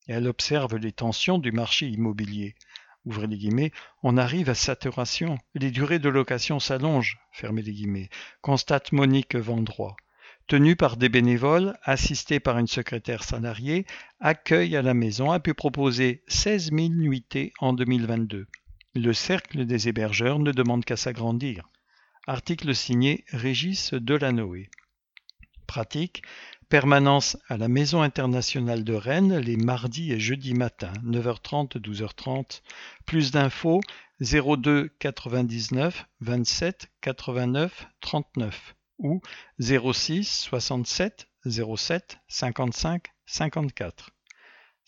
Elle 0.08 0.28
observe 0.28 0.76
les 0.76 0.92
tensions 0.92 1.38
du 1.38 1.52
marché 1.52 1.88
immobilier. 1.88 2.56
Ouvrez 3.06 3.28
les 3.28 3.38
guillemets, 3.38 3.72
on 4.04 4.18
arrive 4.18 4.50
à 4.50 4.56
saturation, 4.56 5.38
les 5.56 5.72
durées 5.72 6.00
de 6.00 6.10
location 6.10 6.60
s'allongent, 6.60 7.18
fermez 7.32 7.62
les 7.62 7.72
guillemets, 7.72 8.10
constate 8.42 8.92
Monique 8.92 9.36
Vendroy. 9.36 9.96
Tenue 10.48 10.76
par 10.76 10.98
des 10.98 11.10
bénévoles, 11.10 11.78
assistée 11.84 12.40
par 12.40 12.58
une 12.58 12.68
secrétaire 12.68 13.24
salariée, 13.24 13.86
Accueil 14.20 14.76
à 14.76 14.82
la 14.82 14.94
maison 14.94 15.32
a 15.32 15.40
pu 15.40 15.54
proposer 15.54 16.24
16 16.28 16.72
000 16.74 16.90
nuitées 16.90 17.54
en 17.60 17.72
2022. 17.72 18.48
Le 18.96 19.14
cercle 19.14 19.66
des 19.66 19.88
hébergeurs 19.88 20.40
ne 20.40 20.52
demande 20.52 20.84
qu'à 20.84 20.98
s'agrandir. 20.98 21.70
Article 22.26 22.74
signé 22.74 23.24
Régis 23.28 23.94
Delanoë. 23.94 24.72
Pratique 25.68 26.24
Permanence 26.70 27.38
à 27.50 27.58
la 27.58 27.68
Maison 27.68 28.02
internationale 28.02 28.84
de 28.84 28.94
Rennes 28.94 29.38
les 29.38 29.58
mardis 29.58 30.12
et 30.12 30.20
jeudis 30.20 30.56
matins, 30.56 30.94
9h30, 31.04 31.78
12h30. 31.78 32.62
Plus 33.06 33.30
d'infos 33.30 33.82
02 34.22 34.90
99 34.98 36.06
27 36.22 36.92
89 37.02 37.88
39 38.02 38.76
ou 38.98 39.22
06 39.60 40.26
67 40.26 41.30
07 41.46 42.18
55 42.28 43.06
54. 43.28 44.10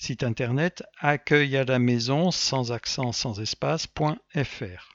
Site 0.01 0.23
internet 0.23 0.81
accueil 0.97 1.55
à 1.57 1.63
la 1.63 1.77
maison 1.77 2.31
sans 2.31 2.71
accent 2.71 3.11
sans 3.11 3.39
espace.fr. 3.39 4.93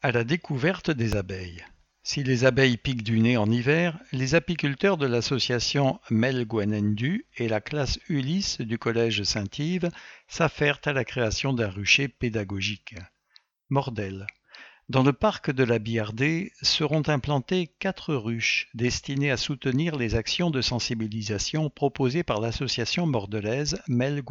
À 0.00 0.10
la 0.10 0.24
découverte 0.24 0.90
des 0.90 1.16
abeilles. 1.16 1.62
Si 2.02 2.24
les 2.24 2.46
abeilles 2.46 2.78
piquent 2.78 3.02
du 3.02 3.20
nez 3.20 3.36
en 3.36 3.50
hiver, 3.50 3.98
les 4.12 4.34
apiculteurs 4.34 4.96
de 4.96 5.04
l'association 5.04 6.00
Melguenendu 6.08 7.26
et 7.36 7.46
la 7.46 7.60
classe 7.60 7.98
Ulysse 8.08 8.62
du 8.62 8.78
collège 8.78 9.22
Saint-Yves 9.22 9.90
s'affairent 10.28 10.80
à 10.86 10.94
la 10.94 11.04
création 11.04 11.52
d'un 11.52 11.68
rucher 11.68 12.08
pédagogique. 12.08 12.94
Mordel. 13.68 14.26
Dans 14.88 15.02
le 15.02 15.12
parc 15.12 15.50
de 15.50 15.64
la 15.64 15.80
Biardée 15.80 16.52
seront 16.62 17.02
implantées 17.08 17.74
quatre 17.80 18.14
ruches 18.14 18.68
destinées 18.74 19.32
à 19.32 19.36
soutenir 19.36 19.96
les 19.96 20.14
actions 20.14 20.48
de 20.48 20.62
sensibilisation 20.62 21.70
proposées 21.70 22.22
par 22.22 22.40
l'association 22.40 23.04
mordelaise 23.04 23.82
Mel 23.88 24.22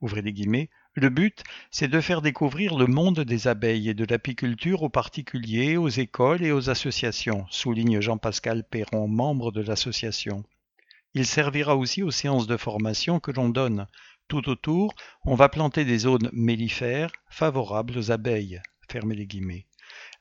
Ouvrez 0.00 0.22
les 0.22 0.32
guillemets. 0.32 0.70
Le 0.94 1.10
but, 1.10 1.44
c'est 1.70 1.88
de 1.88 2.00
faire 2.00 2.22
découvrir 2.22 2.78
le 2.78 2.86
monde 2.86 3.20
des 3.20 3.46
abeilles 3.46 3.90
et 3.90 3.94
de 3.94 4.06
l'apiculture 4.08 4.82
aux 4.82 4.88
particuliers, 4.88 5.76
aux 5.76 5.90
écoles 5.90 6.42
et 6.42 6.52
aux 6.52 6.70
associations, 6.70 7.44
souligne 7.50 8.00
Jean-Pascal 8.00 8.64
Perron, 8.64 9.06
membre 9.06 9.52
de 9.52 9.60
l'association. 9.60 10.44
Il 11.12 11.26
servira 11.26 11.76
aussi 11.76 12.02
aux 12.02 12.10
séances 12.10 12.46
de 12.46 12.56
formation 12.56 13.20
que 13.20 13.32
l'on 13.32 13.50
donne. 13.50 13.86
Tout 14.28 14.48
autour, 14.48 14.94
on 15.26 15.34
va 15.34 15.50
planter 15.50 15.84
des 15.84 15.98
zones 15.98 16.30
mellifères 16.32 17.12
favorables 17.28 17.98
aux 17.98 18.10
abeilles, 18.10 18.62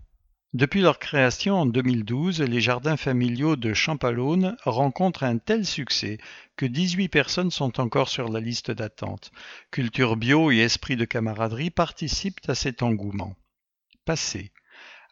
Depuis 0.52 0.80
leur 0.80 0.98
création 0.98 1.54
en 1.54 1.66
2012, 1.66 2.42
les 2.42 2.60
jardins 2.60 2.96
familiaux 2.96 3.54
de 3.54 3.72
Champalone 3.72 4.56
rencontrent 4.64 5.22
un 5.22 5.38
tel 5.38 5.64
succès 5.64 6.18
que 6.56 6.66
18 6.66 7.08
personnes 7.08 7.52
sont 7.52 7.80
encore 7.80 8.08
sur 8.08 8.28
la 8.28 8.40
liste 8.40 8.72
d'attente. 8.72 9.30
Culture 9.70 10.16
bio 10.16 10.50
et 10.50 10.58
esprit 10.58 10.96
de 10.96 11.04
camaraderie 11.04 11.70
participent 11.70 12.40
à 12.48 12.56
cet 12.56 12.82
engouement. 12.82 13.36
Passé. 14.04 14.50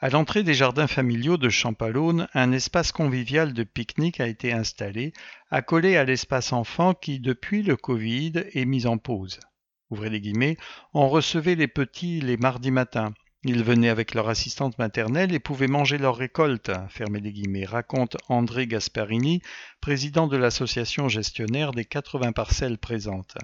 À 0.00 0.10
l'entrée 0.10 0.42
des 0.42 0.54
jardins 0.54 0.88
familiaux 0.88 1.36
de 1.36 1.50
Champalone, 1.50 2.26
un 2.34 2.50
espace 2.50 2.90
convivial 2.90 3.52
de 3.52 3.62
pique-nique 3.62 4.18
a 4.18 4.26
été 4.26 4.52
installé, 4.52 5.12
accolé 5.52 5.96
à 5.96 6.02
l'espace 6.02 6.52
enfant 6.52 6.94
qui, 6.94 7.20
depuis 7.20 7.62
le 7.62 7.76
Covid, 7.76 8.32
est 8.54 8.64
mis 8.64 8.86
en 8.86 8.98
pause. 8.98 9.38
Ouvrez 9.90 10.10
les 10.10 10.20
guillemets, 10.20 10.56
on 10.94 11.08
recevait 11.08 11.54
les 11.54 11.68
petits 11.68 12.20
les 12.20 12.36
mardis 12.36 12.72
matins. 12.72 13.14
Ils 13.44 13.62
venaient 13.62 13.88
avec 13.88 14.14
leur 14.14 14.28
assistante 14.28 14.78
maternelle 14.80 15.32
et 15.32 15.38
pouvaient 15.38 15.68
manger 15.68 15.96
leur 15.96 16.16
récolte, 16.16 16.72
fermez 16.88 17.20
les 17.20 17.32
guillemets, 17.32 17.64
raconte 17.64 18.16
André 18.28 18.66
Gasparini, 18.66 19.42
président 19.80 20.26
de 20.26 20.36
l'association 20.36 21.08
gestionnaire 21.08 21.70
des 21.70 21.84
80 21.84 22.32
parcelles 22.32 22.78
présentes. 22.78 23.36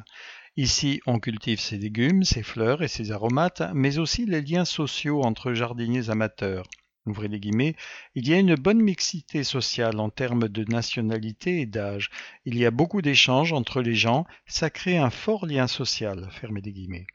Ici, 0.56 1.00
on 1.06 1.20
cultive 1.20 1.60
ses 1.60 1.78
légumes, 1.78 2.24
ses 2.24 2.42
fleurs 2.42 2.82
et 2.82 2.88
ses 2.88 3.12
aromates, 3.12 3.62
mais 3.72 3.98
aussi 3.98 4.26
les 4.26 4.42
liens 4.42 4.64
sociaux 4.64 5.22
entre 5.22 5.52
jardiniers 5.52 6.10
amateurs. 6.10 6.66
Ouvrez 7.06 7.28
les 7.28 7.38
guillemets, 7.38 7.76
il 8.16 8.28
y 8.28 8.34
a 8.34 8.38
une 8.38 8.56
bonne 8.56 8.80
mixité 8.80 9.44
sociale 9.44 10.00
en 10.00 10.10
termes 10.10 10.48
de 10.48 10.64
nationalité 10.64 11.60
et 11.60 11.66
d'âge. 11.66 12.10
Il 12.46 12.58
y 12.58 12.66
a 12.66 12.72
beaucoup 12.72 13.00
d'échanges 13.00 13.52
entre 13.52 13.80
les 13.80 13.94
gens, 13.94 14.26
ça 14.46 14.70
crée 14.70 14.98
un 14.98 15.10
fort 15.10 15.46
lien 15.46 15.68
social. 15.68 16.28
Fermez 16.32 16.62
les 16.62 16.72
guillemets. 16.72 17.06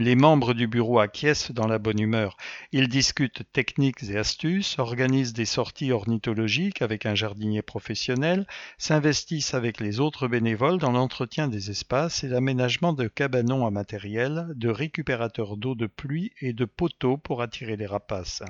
Les 0.00 0.14
membres 0.14 0.54
du 0.54 0.66
bureau 0.66 0.98
acquiescent 0.98 1.52
dans 1.52 1.66
la 1.66 1.78
bonne 1.78 2.00
humeur. 2.00 2.38
Ils 2.72 2.88
discutent 2.88 3.42
techniques 3.52 4.02
et 4.04 4.16
astuces, 4.16 4.78
organisent 4.78 5.34
des 5.34 5.44
sorties 5.44 5.92
ornithologiques 5.92 6.80
avec 6.80 7.04
un 7.04 7.14
jardinier 7.14 7.60
professionnel, 7.60 8.46
s'investissent 8.78 9.52
avec 9.52 9.78
les 9.78 10.00
autres 10.00 10.26
bénévoles 10.26 10.78
dans 10.78 10.92
l'entretien 10.92 11.48
des 11.48 11.70
espaces 11.70 12.24
et 12.24 12.28
l'aménagement 12.28 12.94
de 12.94 13.08
cabanons 13.08 13.66
à 13.66 13.70
matériel, 13.70 14.46
de 14.54 14.70
récupérateurs 14.70 15.58
d'eau 15.58 15.74
de 15.74 15.86
pluie 15.86 16.32
et 16.40 16.54
de 16.54 16.64
poteaux 16.64 17.18
pour 17.18 17.42
attirer 17.42 17.76
les 17.76 17.84
rapaces. 17.84 18.42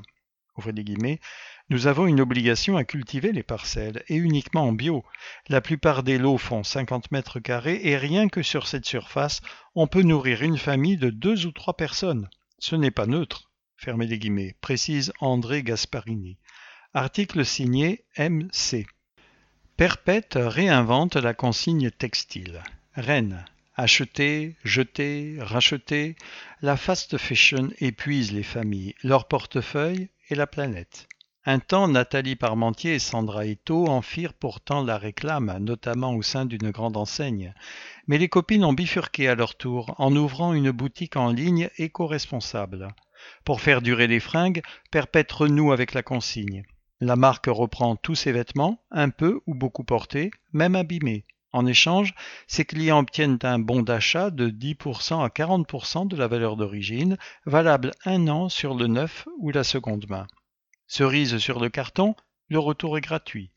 Nous 1.70 1.86
avons 1.86 2.06
une 2.06 2.20
obligation 2.20 2.76
à 2.76 2.84
cultiver 2.84 3.30
les 3.32 3.42
parcelles, 3.42 4.02
et 4.08 4.16
uniquement 4.16 4.66
en 4.66 4.72
bio. 4.72 5.04
La 5.48 5.60
plupart 5.60 6.02
des 6.02 6.18
lots 6.18 6.38
font 6.38 6.64
50 6.64 7.12
mètres 7.12 7.38
carrés, 7.38 7.80
et 7.84 7.96
rien 7.96 8.28
que 8.28 8.42
sur 8.42 8.66
cette 8.66 8.86
surface, 8.86 9.40
on 9.74 9.86
peut 9.86 10.02
nourrir 10.02 10.42
une 10.42 10.58
famille 10.58 10.96
de 10.96 11.10
deux 11.10 11.46
ou 11.46 11.52
trois 11.52 11.76
personnes. 11.76 12.28
Ce 12.58 12.74
n'est 12.74 12.90
pas 12.90 13.06
neutre, 13.06 13.50
fermez 13.76 14.06
les 14.06 14.18
guillemets, 14.18 14.56
précise 14.60 15.12
André 15.20 15.62
Gasparini. 15.62 16.38
Article 16.92 17.44
signé 17.44 18.04
MC. 18.18 18.84
Perpète 19.76 20.36
réinvente 20.36 21.14
la 21.14 21.34
consigne 21.34 21.90
textile. 21.90 22.62
Rennes. 22.94 23.44
Acheter, 23.76 24.56
jeter, 24.64 25.36
racheter, 25.38 26.16
la 26.60 26.76
fast 26.76 27.16
fashion 27.16 27.70
épuise 27.78 28.32
les 28.32 28.42
familles, 28.42 28.94
leur 29.02 29.28
portefeuille 29.28 30.10
la 30.34 30.46
planète. 30.46 31.08
Un 31.46 31.58
temps, 31.58 31.88
Nathalie 31.88 32.36
Parmentier 32.36 32.96
et 32.96 32.98
Sandra 32.98 33.46
Eto 33.46 33.86
en 33.86 34.02
firent 34.02 34.34
pourtant 34.34 34.84
la 34.84 34.98
réclame, 34.98 35.56
notamment 35.58 36.14
au 36.14 36.20
sein 36.20 36.44
d'une 36.44 36.70
grande 36.70 36.98
enseigne. 36.98 37.54
Mais 38.06 38.18
les 38.18 38.28
copines 38.28 38.64
ont 38.64 38.74
bifurqué 38.74 39.26
à 39.26 39.34
leur 39.34 39.56
tour 39.56 39.94
en 39.98 40.14
ouvrant 40.14 40.52
une 40.52 40.70
boutique 40.70 41.16
en 41.16 41.32
ligne 41.32 41.70
éco-responsable. 41.78 42.88
Pour 43.44 43.62
faire 43.62 43.80
durer 43.80 44.06
les 44.06 44.20
fringues, 44.20 44.62
Perpète 44.90 45.32
renoue 45.32 45.72
avec 45.72 45.94
la 45.94 46.02
consigne. 46.02 46.62
La 47.00 47.16
marque 47.16 47.46
reprend 47.46 47.96
tous 47.96 48.14
ses 48.14 48.32
vêtements, 48.32 48.82
un 48.90 49.08
peu 49.08 49.40
ou 49.46 49.54
beaucoup 49.54 49.84
portés, 49.84 50.30
même 50.52 50.76
abîmés. 50.76 51.24
En 51.52 51.66
échange, 51.66 52.14
ses 52.46 52.64
clients 52.64 53.00
obtiennent 53.00 53.38
un 53.42 53.58
bon 53.58 53.82
d'achat 53.82 54.30
de 54.30 54.48
10% 54.48 55.24
à 55.24 55.28
40% 55.28 56.06
de 56.06 56.16
la 56.16 56.28
valeur 56.28 56.56
d'origine, 56.56 57.16
valable 57.44 57.90
un 58.04 58.28
an 58.28 58.48
sur 58.48 58.74
le 58.74 58.86
neuf 58.86 59.26
ou 59.38 59.50
la 59.50 59.64
seconde 59.64 60.08
main. 60.08 60.26
Cerise 60.86 61.38
sur 61.38 61.58
le 61.58 61.68
carton, 61.68 62.14
le 62.48 62.58
retour 62.58 62.98
est 62.98 63.00
gratuit. 63.00 63.50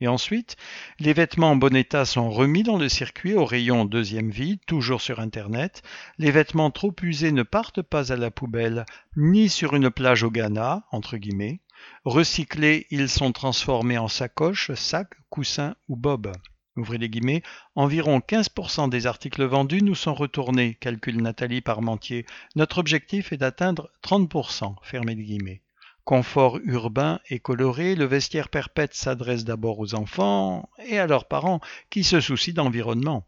Et 0.00 0.08
ensuite, 0.08 0.56
les 1.00 1.12
vêtements 1.12 1.50
en 1.50 1.56
bon 1.56 1.74
état 1.74 2.04
sont 2.04 2.30
remis 2.30 2.62
dans 2.62 2.76
le 2.76 2.88
circuit 2.88 3.34
au 3.34 3.44
rayon 3.44 3.84
deuxième 3.84 4.30
vie, 4.30 4.60
toujours 4.66 5.00
sur 5.00 5.18
Internet. 5.18 5.82
Les 6.18 6.30
vêtements 6.30 6.70
trop 6.70 6.94
usés 7.02 7.32
ne 7.32 7.42
partent 7.42 7.82
pas 7.82 8.12
à 8.12 8.16
la 8.16 8.30
poubelle, 8.30 8.86
ni 9.16 9.48
sur 9.48 9.74
une 9.74 9.90
plage 9.90 10.22
au 10.22 10.30
Ghana, 10.30 10.84
entre 10.92 11.16
guillemets. 11.16 11.60
Recyclés, 12.04 12.86
ils 12.90 13.08
sont 13.08 13.32
transformés 13.32 13.98
en 13.98 14.08
sacoches, 14.08 14.72
sacs, 14.74 15.14
coussins 15.30 15.74
ou 15.88 15.96
bobs. 15.96 16.32
Ouvrez 16.78 17.42
environ 17.74 18.20
15% 18.20 18.88
des 18.88 19.08
articles 19.08 19.44
vendus 19.44 19.82
nous 19.82 19.96
sont 19.96 20.14
retournés, 20.14 20.74
calcule 20.74 21.20
Nathalie 21.20 21.60
Parmentier. 21.60 22.24
Notre 22.54 22.78
objectif 22.78 23.32
est 23.32 23.36
d'atteindre 23.36 23.90
30%, 24.04 24.76
fermez 24.82 25.16
les 25.16 25.24
guillemets. 25.24 25.62
Confort 26.04 26.60
urbain 26.62 27.18
et 27.30 27.40
coloré, 27.40 27.96
le 27.96 28.04
vestiaire 28.04 28.48
perpète 28.48 28.94
s'adresse 28.94 29.44
d'abord 29.44 29.80
aux 29.80 29.96
enfants 29.96 30.70
et 30.78 31.00
à 31.00 31.08
leurs 31.08 31.26
parents 31.26 31.60
qui 31.90 32.04
se 32.04 32.20
soucient 32.20 32.54
d'environnement. 32.54 33.26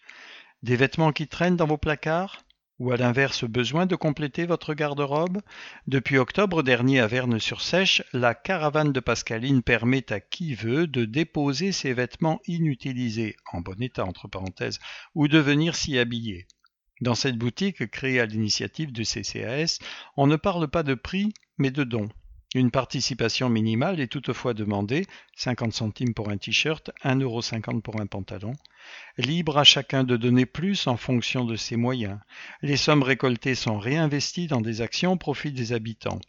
Des 0.65 0.75
vêtements 0.75 1.13
qui 1.13 1.29
traînent 1.29 1.55
dans 1.55 1.69
vos 1.69 1.79
placards 1.79 2.43
ou 2.81 2.91
à 2.91 2.97
l'inverse 2.97 3.45
besoin 3.45 3.87
de 3.87 3.95
compléter 3.95 4.45
votre 4.45 4.75
garde-robe? 4.75 5.41
Depuis 5.87 6.19
octobre 6.19 6.65
dernier 6.65 6.99
à 6.99 7.07
Verne-sur-Sèche, 7.07 8.03
la 8.13 8.35
caravane 8.35 8.93
de 8.93 8.99
Pascaline 8.99 9.63
permet 9.63 10.13
à 10.13 10.19
qui 10.19 10.57
veut 10.57 10.89
de 10.89 11.05
déposer 11.05 11.71
ses 11.71 11.93
vêtements 11.93 12.41
inutilisés, 12.49 13.37
en 13.53 13.61
bon 13.61 13.81
état 13.81 14.05
entre 14.05 14.27
parenthèses, 14.27 14.81
ou 15.15 15.29
de 15.29 15.39
venir 15.39 15.77
s'y 15.77 15.97
habiller. 15.97 16.49
Dans 17.05 17.15
cette 17.15 17.37
boutique 17.37 17.91
créée 17.91 18.19
à 18.19 18.25
l'initiative 18.25 18.91
du 18.91 19.03
CCAS, 19.03 19.79
on 20.17 20.27
ne 20.27 20.37
parle 20.37 20.69
pas 20.69 20.83
de 20.83 20.95
prix, 20.95 21.35
mais 21.59 21.71
de 21.71 21.85
dons. 21.85 22.09
Une 22.55 22.71
participation 22.71 23.51
minimale 23.51 24.01
est 24.01 24.11
toutefois 24.11 24.55
demandée, 24.55 25.05
50 25.37 25.75
centimes 25.75 26.15
pour 26.15 26.31
un 26.31 26.39
t-shirt, 26.39 26.93
1,50€ 27.05 27.83
pour 27.83 28.01
un 28.01 28.07
pantalon. 28.07 28.55
Libre 29.19 29.59
à 29.59 29.65
chacun 29.65 30.03
de 30.03 30.17
donner 30.17 30.47
plus 30.47 30.87
en 30.87 30.97
fonction 30.97 31.45
de 31.45 31.57
ses 31.57 31.77
moyens. 31.77 32.19
Les 32.63 32.79
sommes 32.79 33.03
récoltées 33.03 33.55
sont 33.55 33.79
réinvesties 33.79 34.47
dans 34.47 34.63
des 34.63 34.81
actions 34.81 35.13
au 35.13 35.17
profit 35.17 35.53
des 35.53 35.75
habitants. 35.75 36.21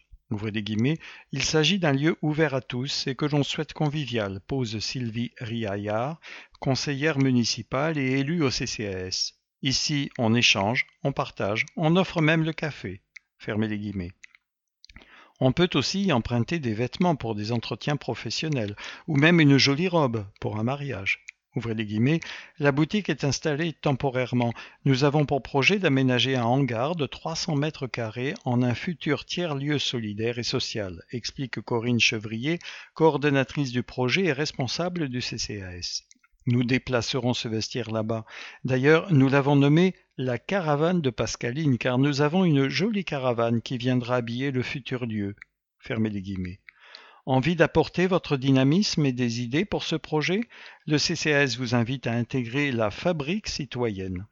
Il 1.32 1.44
s'agit 1.44 1.80
d'un 1.80 1.94
lieu 1.94 2.18
ouvert 2.22 2.54
à 2.54 2.60
tous 2.60 3.08
et 3.08 3.16
que 3.16 3.26
l'on 3.26 3.44
souhaite 3.44 3.72
convivial, 3.72 4.42
pose 4.46 4.78
Sylvie 4.80 5.32
Riaillard, 5.40 6.20
conseillère 6.60 7.18
municipale 7.18 7.98
et 7.98 8.20
élue 8.20 8.44
au 8.44 8.50
CCAS. 8.50 9.36
Ici, 9.66 10.12
on 10.20 10.36
échange, 10.36 10.86
on 11.04 11.12
partage, 11.12 11.66
on 11.76 11.96
offre 11.96 12.22
même 12.22 12.44
le 12.44 12.54
café. 12.54 13.02
Fermez 13.40 13.68
les 13.68 13.80
guillemets. 13.80 14.12
On 15.40 15.54
peut 15.54 15.72
aussi 15.74 16.12
emprunter 16.12 16.60
des 16.60 16.76
vêtements 16.76 17.16
pour 17.16 17.34
des 17.34 17.52
entretiens 17.52 17.98
professionnels, 17.98 18.76
ou 19.08 19.18
même 19.18 19.40
une 19.40 19.58
jolie 19.58 19.88
robe 19.88 20.24
pour 20.40 20.60
un 20.60 20.64
mariage. 20.64 21.26
Ouvrez 21.56 21.74
les 21.74 21.88
guillemets, 21.88 22.20
la 22.60 22.72
boutique 22.72 23.10
est 23.10 23.24
installée 23.24 23.74
temporairement. 23.74 24.54
Nous 24.84 25.04
avons 25.04 25.26
pour 25.26 25.42
projet 25.42 25.80
d'aménager 25.80 26.36
un 26.36 26.46
hangar 26.46 26.96
de 26.96 27.08
300 27.08 27.56
mètres 27.56 27.88
carrés 27.88 28.36
en 28.46 28.62
un 28.62 28.76
futur 28.76 29.26
tiers-lieu 29.26 29.80
solidaire 29.80 30.38
et 30.38 30.44
social, 30.44 31.02
explique 31.10 31.60
Corinne 31.62 32.00
Chevrier, 32.00 32.60
coordonnatrice 32.94 33.72
du 33.72 33.82
projet 33.82 34.26
et 34.26 34.32
responsable 34.32 35.10
du 35.10 35.22
CCAS. 35.22 36.04
Nous 36.48 36.64
déplacerons 36.64 37.34
ce 37.34 37.48
vestiaire 37.48 37.92
là-bas. 37.92 38.24
D'ailleurs, 38.64 39.12
nous 39.12 39.28
l'avons 39.28 39.56
nommé 39.56 39.96
la 40.18 40.38
caravane 40.38 41.02
de 41.02 41.10
Pascaline, 41.10 41.80
car 41.80 41.98
nous 41.98 42.22
avons 42.22 42.46
une 42.46 42.68
jolie 42.68 43.04
caravane 43.04 43.62
qui 43.62 43.80
viendra 43.80 44.18
habiller 44.18 44.52
le 44.52 44.62
futur 44.62 45.08
lieu. 45.08 45.36
Fermez 45.80 46.10
les 46.10 46.22
guillemets. 46.22 46.60
Envie 47.26 47.56
d'apporter 47.56 48.06
votre 48.06 48.38
dynamisme 48.38 49.08
et 49.08 49.12
des 49.12 49.42
idées 49.42 49.66
pour 49.66 49.84
ce 49.84 49.96
projet? 49.96 50.42
Le 50.86 51.00
CCAS 51.00 51.56
vous 51.58 51.74
invite 51.74 52.06
à 52.06 52.14
intégrer 52.14 52.72
la 52.72 52.92
fabrique 52.92 53.48
citoyenne. 53.48 54.28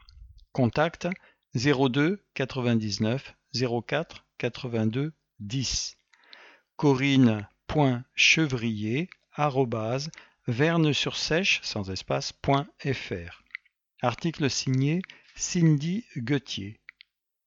Contact 0.51 1.07
02 1.55 2.23
99 2.35 3.33
04 3.87 4.25
82 4.37 5.13
10. 5.39 5.97
Corinne.chevrier 6.75 9.09
verne-sur-sèche 10.47 11.61
sans 11.63 11.89
espace.fr. 11.89 13.43
Article 14.01 14.49
signé 14.49 15.01
Cindy 15.35 16.03
Guettier. 16.17 16.79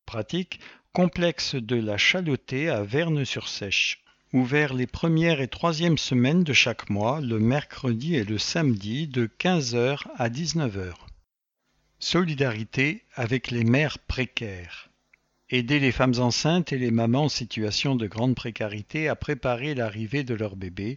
Pratique 0.07 0.61
complexe 0.95 1.57
de 1.57 1.77
la 1.77 1.99
Chalotée 1.99 2.71
à 2.71 2.83
Verne-sur-Sèche. 2.83 4.03
Ouvert 4.33 4.73
les 4.73 4.87
premières 4.87 5.43
et 5.43 5.49
troisièmes 5.49 5.99
semaines 5.99 6.43
de 6.43 6.55
chaque 6.55 6.89
mois, 6.89 7.21
le 7.21 7.39
mercredi 7.39 8.17
et 8.17 8.25
le 8.25 8.39
samedi 8.39 9.07
de 9.07 9.29
15h 9.39 10.01
à 10.17 10.29
19h. 10.31 10.95
Solidarité 11.99 13.05
avec 13.15 13.51
les 13.51 13.65
mères 13.65 13.99
précaires. 13.99 14.89
Aider 15.51 15.81
les 15.81 15.93
femmes 15.93 16.19
enceintes 16.19 16.73
et 16.73 16.79
les 16.79 16.91
mamans 16.91 17.25
en 17.25 17.29
situation 17.29 17.95
de 17.95 18.07
grande 18.07 18.35
précarité 18.35 19.09
à 19.09 19.17
préparer 19.17 19.75
l'arrivée 19.75 20.25
de 20.25 20.35
leur 20.35 20.57
bébé 20.57 20.97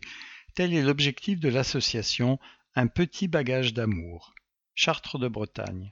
Tel 0.59 0.73
est 0.73 0.81
l'objectif 0.81 1.39
de 1.39 1.47
l'association 1.47 2.37
Un 2.75 2.87
petit 2.87 3.29
bagage 3.29 3.73
d'amour. 3.73 4.35
Chartres 4.75 5.17
de 5.17 5.29
Bretagne. 5.29 5.89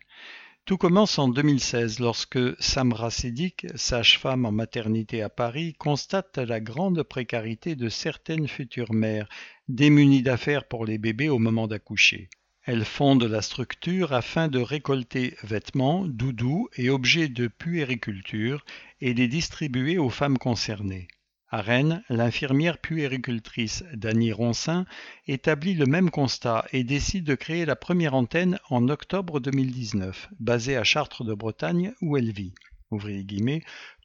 Tout 0.66 0.76
commence 0.76 1.18
en 1.20 1.30
2016 1.30 2.00
lorsque 2.00 2.38
Samra 2.62 3.10
Sédic, 3.10 3.68
sage-femme 3.76 4.46
en 4.46 4.52
maternité 4.52 5.22
à 5.22 5.30
Paris, 5.30 5.74
constate 5.76 6.38
la 6.38 6.60
grande 6.60 7.02
précarité 7.04 7.78
de 7.78 7.88
certaines 7.88 8.50
futures 8.50 8.92
mères, 8.92 9.30
démunies 9.70 10.22
d'affaires 10.22 10.66
pour 10.66 10.86
les 10.86 10.98
bébés 10.98 11.30
au 11.30 11.40
moment 11.40 11.68
d'accoucher. 11.68 12.30
Elle 12.64 12.84
fonde 12.84 13.24
la 13.24 13.42
structure 13.42 14.12
afin 14.12 14.50
de 14.50 14.60
récolter 14.60 15.38
vêtements, 15.44 16.06
doudous 16.06 16.68
et 16.76 16.90
objets 16.90 17.30
de 17.30 17.48
puériculture 17.48 18.66
et 19.00 19.14
les 19.14 19.30
distribuer 19.30 19.98
aux 19.98 20.10
femmes 20.10 20.38
concernées. 20.38 21.08
À 21.50 21.62
Rennes, 21.62 22.04
l'infirmière 22.10 22.78
puéricultrice 22.78 23.86
Dany 23.94 24.34
Roncin 24.34 24.86
établit 25.28 25.76
le 25.76 25.86
même 25.86 26.10
constat 26.10 26.66
et 26.74 26.84
décide 26.84 27.24
de 27.24 27.36
créer 27.36 27.66
la 27.66 27.78
première 27.78 28.16
antenne 28.16 28.60
en 28.70 28.90
octobre 28.90 29.40
2019, 29.40 30.28
basée 30.42 30.76
à 30.76 30.84
Chartres 30.84 31.24
de 31.24 31.34
Bretagne 31.34 31.94
où 32.02 32.18
elle 32.18 32.34
vit 32.34 32.54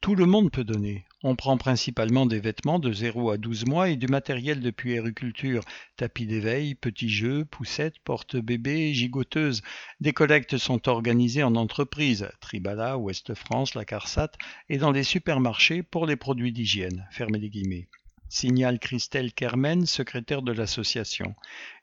tout 0.01 0.15
le 0.15 0.25
monde 0.25 0.51
peut 0.51 0.65
donner. 0.65 1.05
On 1.23 1.37
prend 1.37 1.57
principalement 1.57 2.25
des 2.25 2.41
vêtements 2.41 2.79
de 2.79 2.91
0 2.91 3.31
à 3.31 3.37
12 3.37 3.65
mois 3.65 3.89
et 3.89 3.95
du 3.95 4.07
matériel 4.07 4.59
de 4.59 4.71
puériculture, 4.71 5.63
tapis 5.95 6.25
d'éveil, 6.25 6.75
petits 6.75 7.09
jeux, 7.09 7.45
poussettes, 7.45 7.99
porte-bébés, 8.03 8.93
gigoteuses. 8.93 9.61
Des 10.01 10.11
collectes 10.11 10.57
sont 10.57 10.89
organisées 10.89 11.43
en 11.43 11.55
entreprise, 11.55 12.29
Tribala, 12.41 12.97
Ouest 12.97 13.33
France, 13.35 13.73
la 13.73 13.85
Carsat, 13.85 14.31
et 14.67 14.77
dans 14.77 14.91
les 14.91 15.03
supermarchés 15.03 15.81
pour 15.81 16.05
les 16.05 16.17
produits 16.17 16.51
d'hygiène. 16.51 17.07
Signale 18.33 18.79
Christelle 18.79 19.31
Kermen, 19.31 19.85
secrétaire 19.85 20.41
de 20.41 20.51
l'association. 20.51 21.35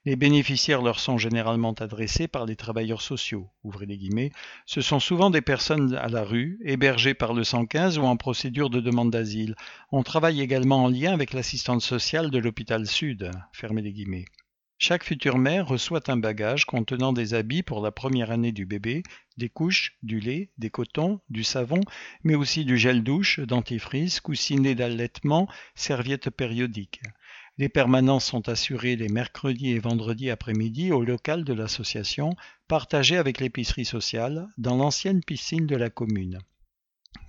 Les 0.05 0.17
bénéficiaires 0.17 0.83
leur 0.83 0.99
sont 0.99 1.17
généralement 1.17 1.75
adressés 1.75 2.27
par 2.27 2.45
les 2.45 2.57
travailleurs 2.57 3.03
sociaux. 3.03 3.49
Ouvrez 3.63 3.87
les 3.87 3.97
guillemets. 3.97 4.33
Ce 4.67 4.81
sont 4.81 4.99
souvent 4.99 5.31
des 5.31 5.43
personnes 5.43 5.95
à 5.95 6.09
la 6.09 6.25
rue, 6.25 6.59
hébergées 6.65 7.15
par 7.15 7.35
le 7.35 7.45
115 7.45 7.99
ou 7.99 8.03
en 8.03 8.17
procédure 8.17 8.69
de 8.69 8.81
demande 8.81 9.13
d'asile. 9.13 9.55
On 9.93 10.03
travaille 10.03 10.41
également 10.41 10.83
en 10.83 10.89
lien 10.89 11.13
avec 11.13 11.35
l'assistante 11.35 11.83
sociale 11.83 12.33
de 12.33 12.39
l'hôpital 12.41 12.85
Sud. 12.85 13.31
Chaque 14.83 15.05
future 15.05 15.37
mère 15.37 15.69
reçoit 15.69 16.11
un 16.11 16.16
bagage 16.16 16.64
contenant 16.64 17.12
des 17.12 17.35
habits 17.35 17.62
pour 17.62 17.83
la 17.83 17.90
première 17.90 18.31
année 18.31 18.51
du 18.51 18.64
bébé, 18.64 19.03
des 19.37 19.51
couches, 19.51 19.99
du 20.03 20.21
lait, 20.21 20.49
des 20.57 20.71
cotons, 20.71 21.21
du 21.29 21.45
savon, 21.45 21.81
mais 22.25 22.35
aussi 22.35 22.64
du 22.64 22.79
gel 22.79 23.03
douche, 23.03 23.40
dentifrice, 23.40 24.21
coussinet 24.21 24.75
d'allaitement, 24.75 25.49
serviettes 25.75 26.31
périodiques. 26.31 27.03
Les 27.59 27.69
permanences 27.69 28.25
sont 28.25 28.49
assurées 28.49 28.97
les 28.97 29.11
mercredis 29.11 29.73
et 29.73 29.79
vendredis 29.79 30.31
après-midi 30.31 30.93
au 30.93 31.05
local 31.05 31.45
de 31.45 31.53
l'association, 31.53 32.35
partagé 32.66 33.19
avec 33.19 33.38
l'épicerie 33.38 33.85
sociale, 33.85 34.49
dans 34.57 34.77
l'ancienne 34.77 35.23
piscine 35.23 35.66
de 35.66 35.77
la 35.77 35.90
commune. 35.90 36.38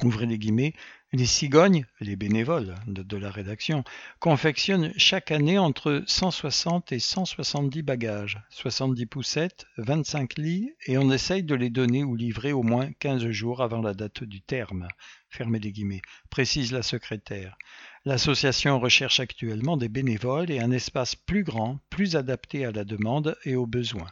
Ouvrez 0.03 0.25
les 0.25 0.39
guillemets, 0.39 0.73
les 1.13 1.25
cigognes, 1.25 1.85
les 1.99 2.15
bénévoles 2.15 2.75
de, 2.87 3.17
la 3.17 3.29
rédaction, 3.29 3.83
confectionnent 4.19 4.93
chaque 4.97 5.29
année 5.29 5.59
entre 5.59 6.03
160 6.07 6.91
et 6.91 6.99
170 6.99 7.81
bagages, 7.83 8.41
70 8.49 9.05
poussettes, 9.05 9.65
25 9.77 10.37
lits, 10.37 10.71
et 10.87 10.97
on 10.97 11.11
essaye 11.11 11.43
de 11.43 11.53
les 11.53 11.69
donner 11.69 12.03
ou 12.03 12.15
livrer 12.15 12.51
au 12.51 12.63
moins 12.63 12.91
15 12.93 13.29
jours 13.29 13.61
avant 13.61 13.81
la 13.81 13.93
date 13.93 14.23
du 14.23 14.41
terme. 14.41 14.87
Fermez 15.29 15.59
les 15.59 15.71
guillemets, 15.71 16.01
précise 16.29 16.71
la 16.71 16.81
secrétaire. 16.81 17.57
L'association 18.05 18.79
recherche 18.79 19.19
actuellement 19.19 19.77
des 19.77 19.89
bénévoles 19.89 20.49
et 20.49 20.59
un 20.59 20.71
espace 20.71 21.15
plus 21.15 21.43
grand, 21.43 21.79
plus 21.89 22.15
adapté 22.15 22.65
à 22.65 22.71
la 22.71 22.85
demande 22.85 23.37
et 23.45 23.55
aux 23.55 23.67
besoins. 23.67 24.09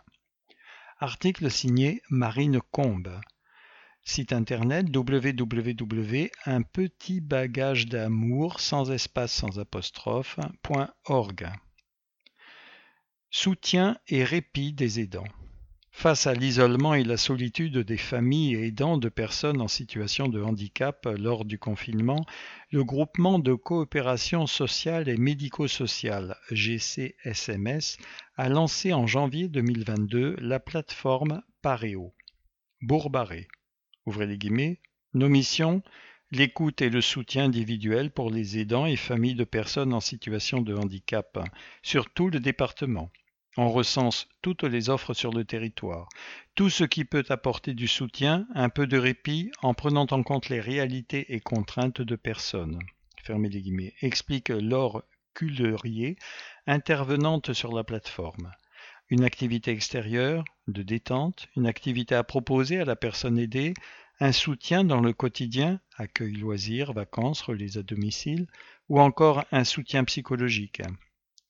Article 1.00 1.50
signé 1.50 2.02
Marine 2.10 2.60
Combe. 2.72 3.20
Site 4.12 4.34
internet 4.34 4.90
d'amour 7.86 8.60
sans 8.60 8.90
espace 8.90 9.32
sans 9.32 9.60
apostrophe.org. 9.60 11.50
Soutien 13.30 14.00
et 14.08 14.24
répit 14.24 14.74
des 14.74 15.00
aidants. 15.00 15.28
Face 15.92 16.26
à 16.26 16.34
l'isolement 16.34 16.96
et 16.96 17.04
la 17.04 17.18
solitude 17.18 17.78
des 17.78 17.98
familles 17.98 18.56
et 18.56 18.66
aidants 18.66 18.98
de 18.98 19.10
personnes 19.10 19.62
en 19.62 19.68
situation 19.68 20.28
de 20.28 20.42
handicap 20.42 21.08
lors 21.16 21.46
du 21.46 21.60
confinement, 21.60 22.26
le 22.72 22.84
groupement 22.84 23.38
de 23.38 23.54
coopération 23.54 24.48
sociale 24.48 25.08
et 25.08 25.18
médico-sociale 25.18 26.36
GCSMS 26.50 28.00
a 28.38 28.50
lancé 28.50 28.92
en 28.92 29.06
janvier 29.06 29.50
2022 29.50 30.36
la 30.40 30.60
plateforme 30.60 31.44
Pareo. 31.62 32.16
Bourbaré 32.82 33.48
ouvrez 34.10 34.26
les 34.26 34.40
guillemets, 34.40 34.80
nos 35.14 35.30
missions, 35.30 35.84
l'écoute 36.32 36.82
et 36.82 36.90
le 36.90 37.00
soutien 37.00 37.46
individuel 37.46 38.10
pour 38.10 38.32
les 38.32 38.58
aidants 38.58 38.88
et 38.88 38.96
familles 38.96 39.36
de 39.36 39.44
personnes 39.44 39.94
en 39.94 40.00
situation 40.00 40.62
de 40.62 40.76
handicap, 40.76 41.38
sur 41.84 42.10
tout 42.10 42.30
le 42.30 42.40
département. 42.40 43.12
On 43.56 43.70
recense 43.70 44.28
toutes 44.42 44.64
les 44.64 44.90
offres 44.90 45.14
sur 45.14 45.32
le 45.32 45.46
territoire, 45.46 46.10
tout 46.56 46.72
ce 46.72 46.84
qui 46.84 47.06
peut 47.06 47.26
apporter 47.30 47.76
du 47.76 47.88
soutien, 47.88 48.48
un 48.56 48.70
peu 48.70 48.88
de 48.88 48.98
répit 48.98 49.52
en 49.62 49.76
prenant 49.76 50.08
en 50.10 50.24
compte 50.24 50.50
les 50.50 50.60
réalités 50.60 51.34
et 51.34 51.40
contraintes 51.40 52.02
de 52.02 52.16
personnes. 52.16 52.80
Fermez 53.24 53.50
les 53.50 53.62
guillemets, 53.62 53.94
explique 54.02 54.50
Laure 54.50 55.04
Cullerier, 55.36 56.16
intervenante 56.66 57.54
sur 57.54 57.74
la 57.74 57.84
plateforme 57.84 58.52
une 59.10 59.24
activité 59.24 59.72
extérieure, 59.72 60.44
de 60.68 60.84
détente, 60.84 61.48
une 61.56 61.68
activité 61.68 62.16
à 62.16 62.24
proposer 62.24 62.80
à 62.80 62.86
la 62.86 62.96
personne 62.96 63.40
aidée, 63.40 63.74
un 64.20 64.32
soutien 64.32 64.84
dans 64.84 65.00
le 65.00 65.14
quotidien, 65.14 65.80
accueil 65.98 66.34
loisirs, 66.34 66.94
vacances, 66.94 67.42
relais 67.42 67.78
à 67.78 67.84
domicile, 67.84 68.48
ou 68.88 69.00
encore 69.00 69.46
un 69.52 69.64
soutien 69.64 70.04
psychologique. 70.04 70.82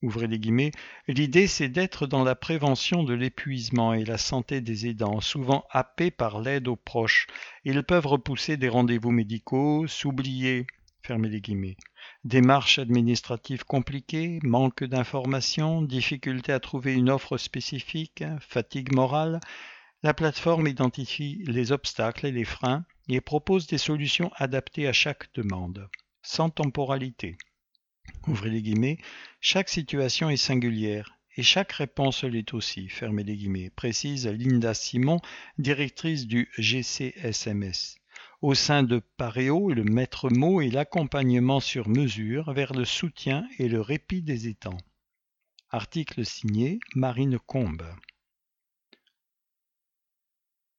Ouvrez 0.02 0.28
les 0.28 0.40
guillemets, 0.40 0.72
l'idée 1.10 1.48
c'est 1.48 1.68
d'être 1.68 2.08
dans 2.08 2.24
la 2.24 2.36
prévention 2.36 3.04
de 3.04 3.14
l'épuisement 3.14 3.94
et 3.94 4.06
la 4.06 4.18
santé 4.18 4.62
des 4.62 4.88
aidants, 4.88 5.20
souvent 5.20 5.66
happés 5.72 6.12
par 6.12 6.40
l'aide 6.40 6.70
aux 6.70 6.78
proches. 6.78 7.28
Ils 7.66 7.84
peuvent 7.84 8.08
repousser 8.08 8.56
des 8.56 8.70
rendez-vous 8.70 9.12
médicaux, 9.12 9.88
s'oublier, 9.88 10.68
Démarches 12.24 12.80
administratives 12.80 13.64
compliquées, 13.64 14.40
manque 14.44 14.84
d'informations, 14.84 15.82
difficulté 15.82 16.52
à 16.52 16.60
trouver 16.60 16.94
une 16.94 17.10
offre 17.10 17.38
spécifique, 17.38 18.24
fatigue 18.40 18.94
morale, 18.94 19.40
la 20.04 20.14
plateforme 20.14 20.68
identifie 20.68 21.44
les 21.46 21.72
obstacles 21.72 22.28
et 22.28 22.32
les 22.32 22.46
freins 22.46 22.86
et 23.10 23.22
propose 23.22 23.68
des 23.68 23.78
solutions 23.78 24.32
adaptées 24.36 24.88
à 24.88 24.94
chaque 24.94 25.34
demande, 25.34 25.90
sans 26.22 26.50
temporalité. 26.50 27.38
Ouvrez 28.28 28.50
les 28.50 28.62
guillemets, 28.62 28.98
chaque 29.42 29.70
situation 29.70 30.30
est 30.30 30.38
singulière 30.38 31.18
et 31.36 31.44
chaque 31.44 31.72
réponse 31.74 32.24
l'est 32.24 32.54
aussi, 32.54 32.90
les 33.02 33.36
guillemets, 33.36 33.72
précise 33.76 34.28
Linda 34.28 34.74
Simon, 34.74 35.20
directrice 35.58 36.28
du 36.28 36.50
GCSMS. 36.58 37.98
Au 38.42 38.54
sein 38.54 38.84
de 38.84 39.02
Pareo, 39.18 39.74
le 39.74 39.84
maître 39.84 40.30
mot 40.30 40.62
est 40.62 40.70
l'accompagnement 40.70 41.60
sur 41.60 41.90
mesure 41.90 42.54
vers 42.54 42.72
le 42.72 42.86
soutien 42.86 43.46
et 43.58 43.68
le 43.68 43.82
répit 43.82 44.22
des 44.22 44.48
étangs. 44.48 44.78
Article 45.72 46.26
signé 46.26 46.80
Marine 46.96 47.38
Combe. 47.38 47.84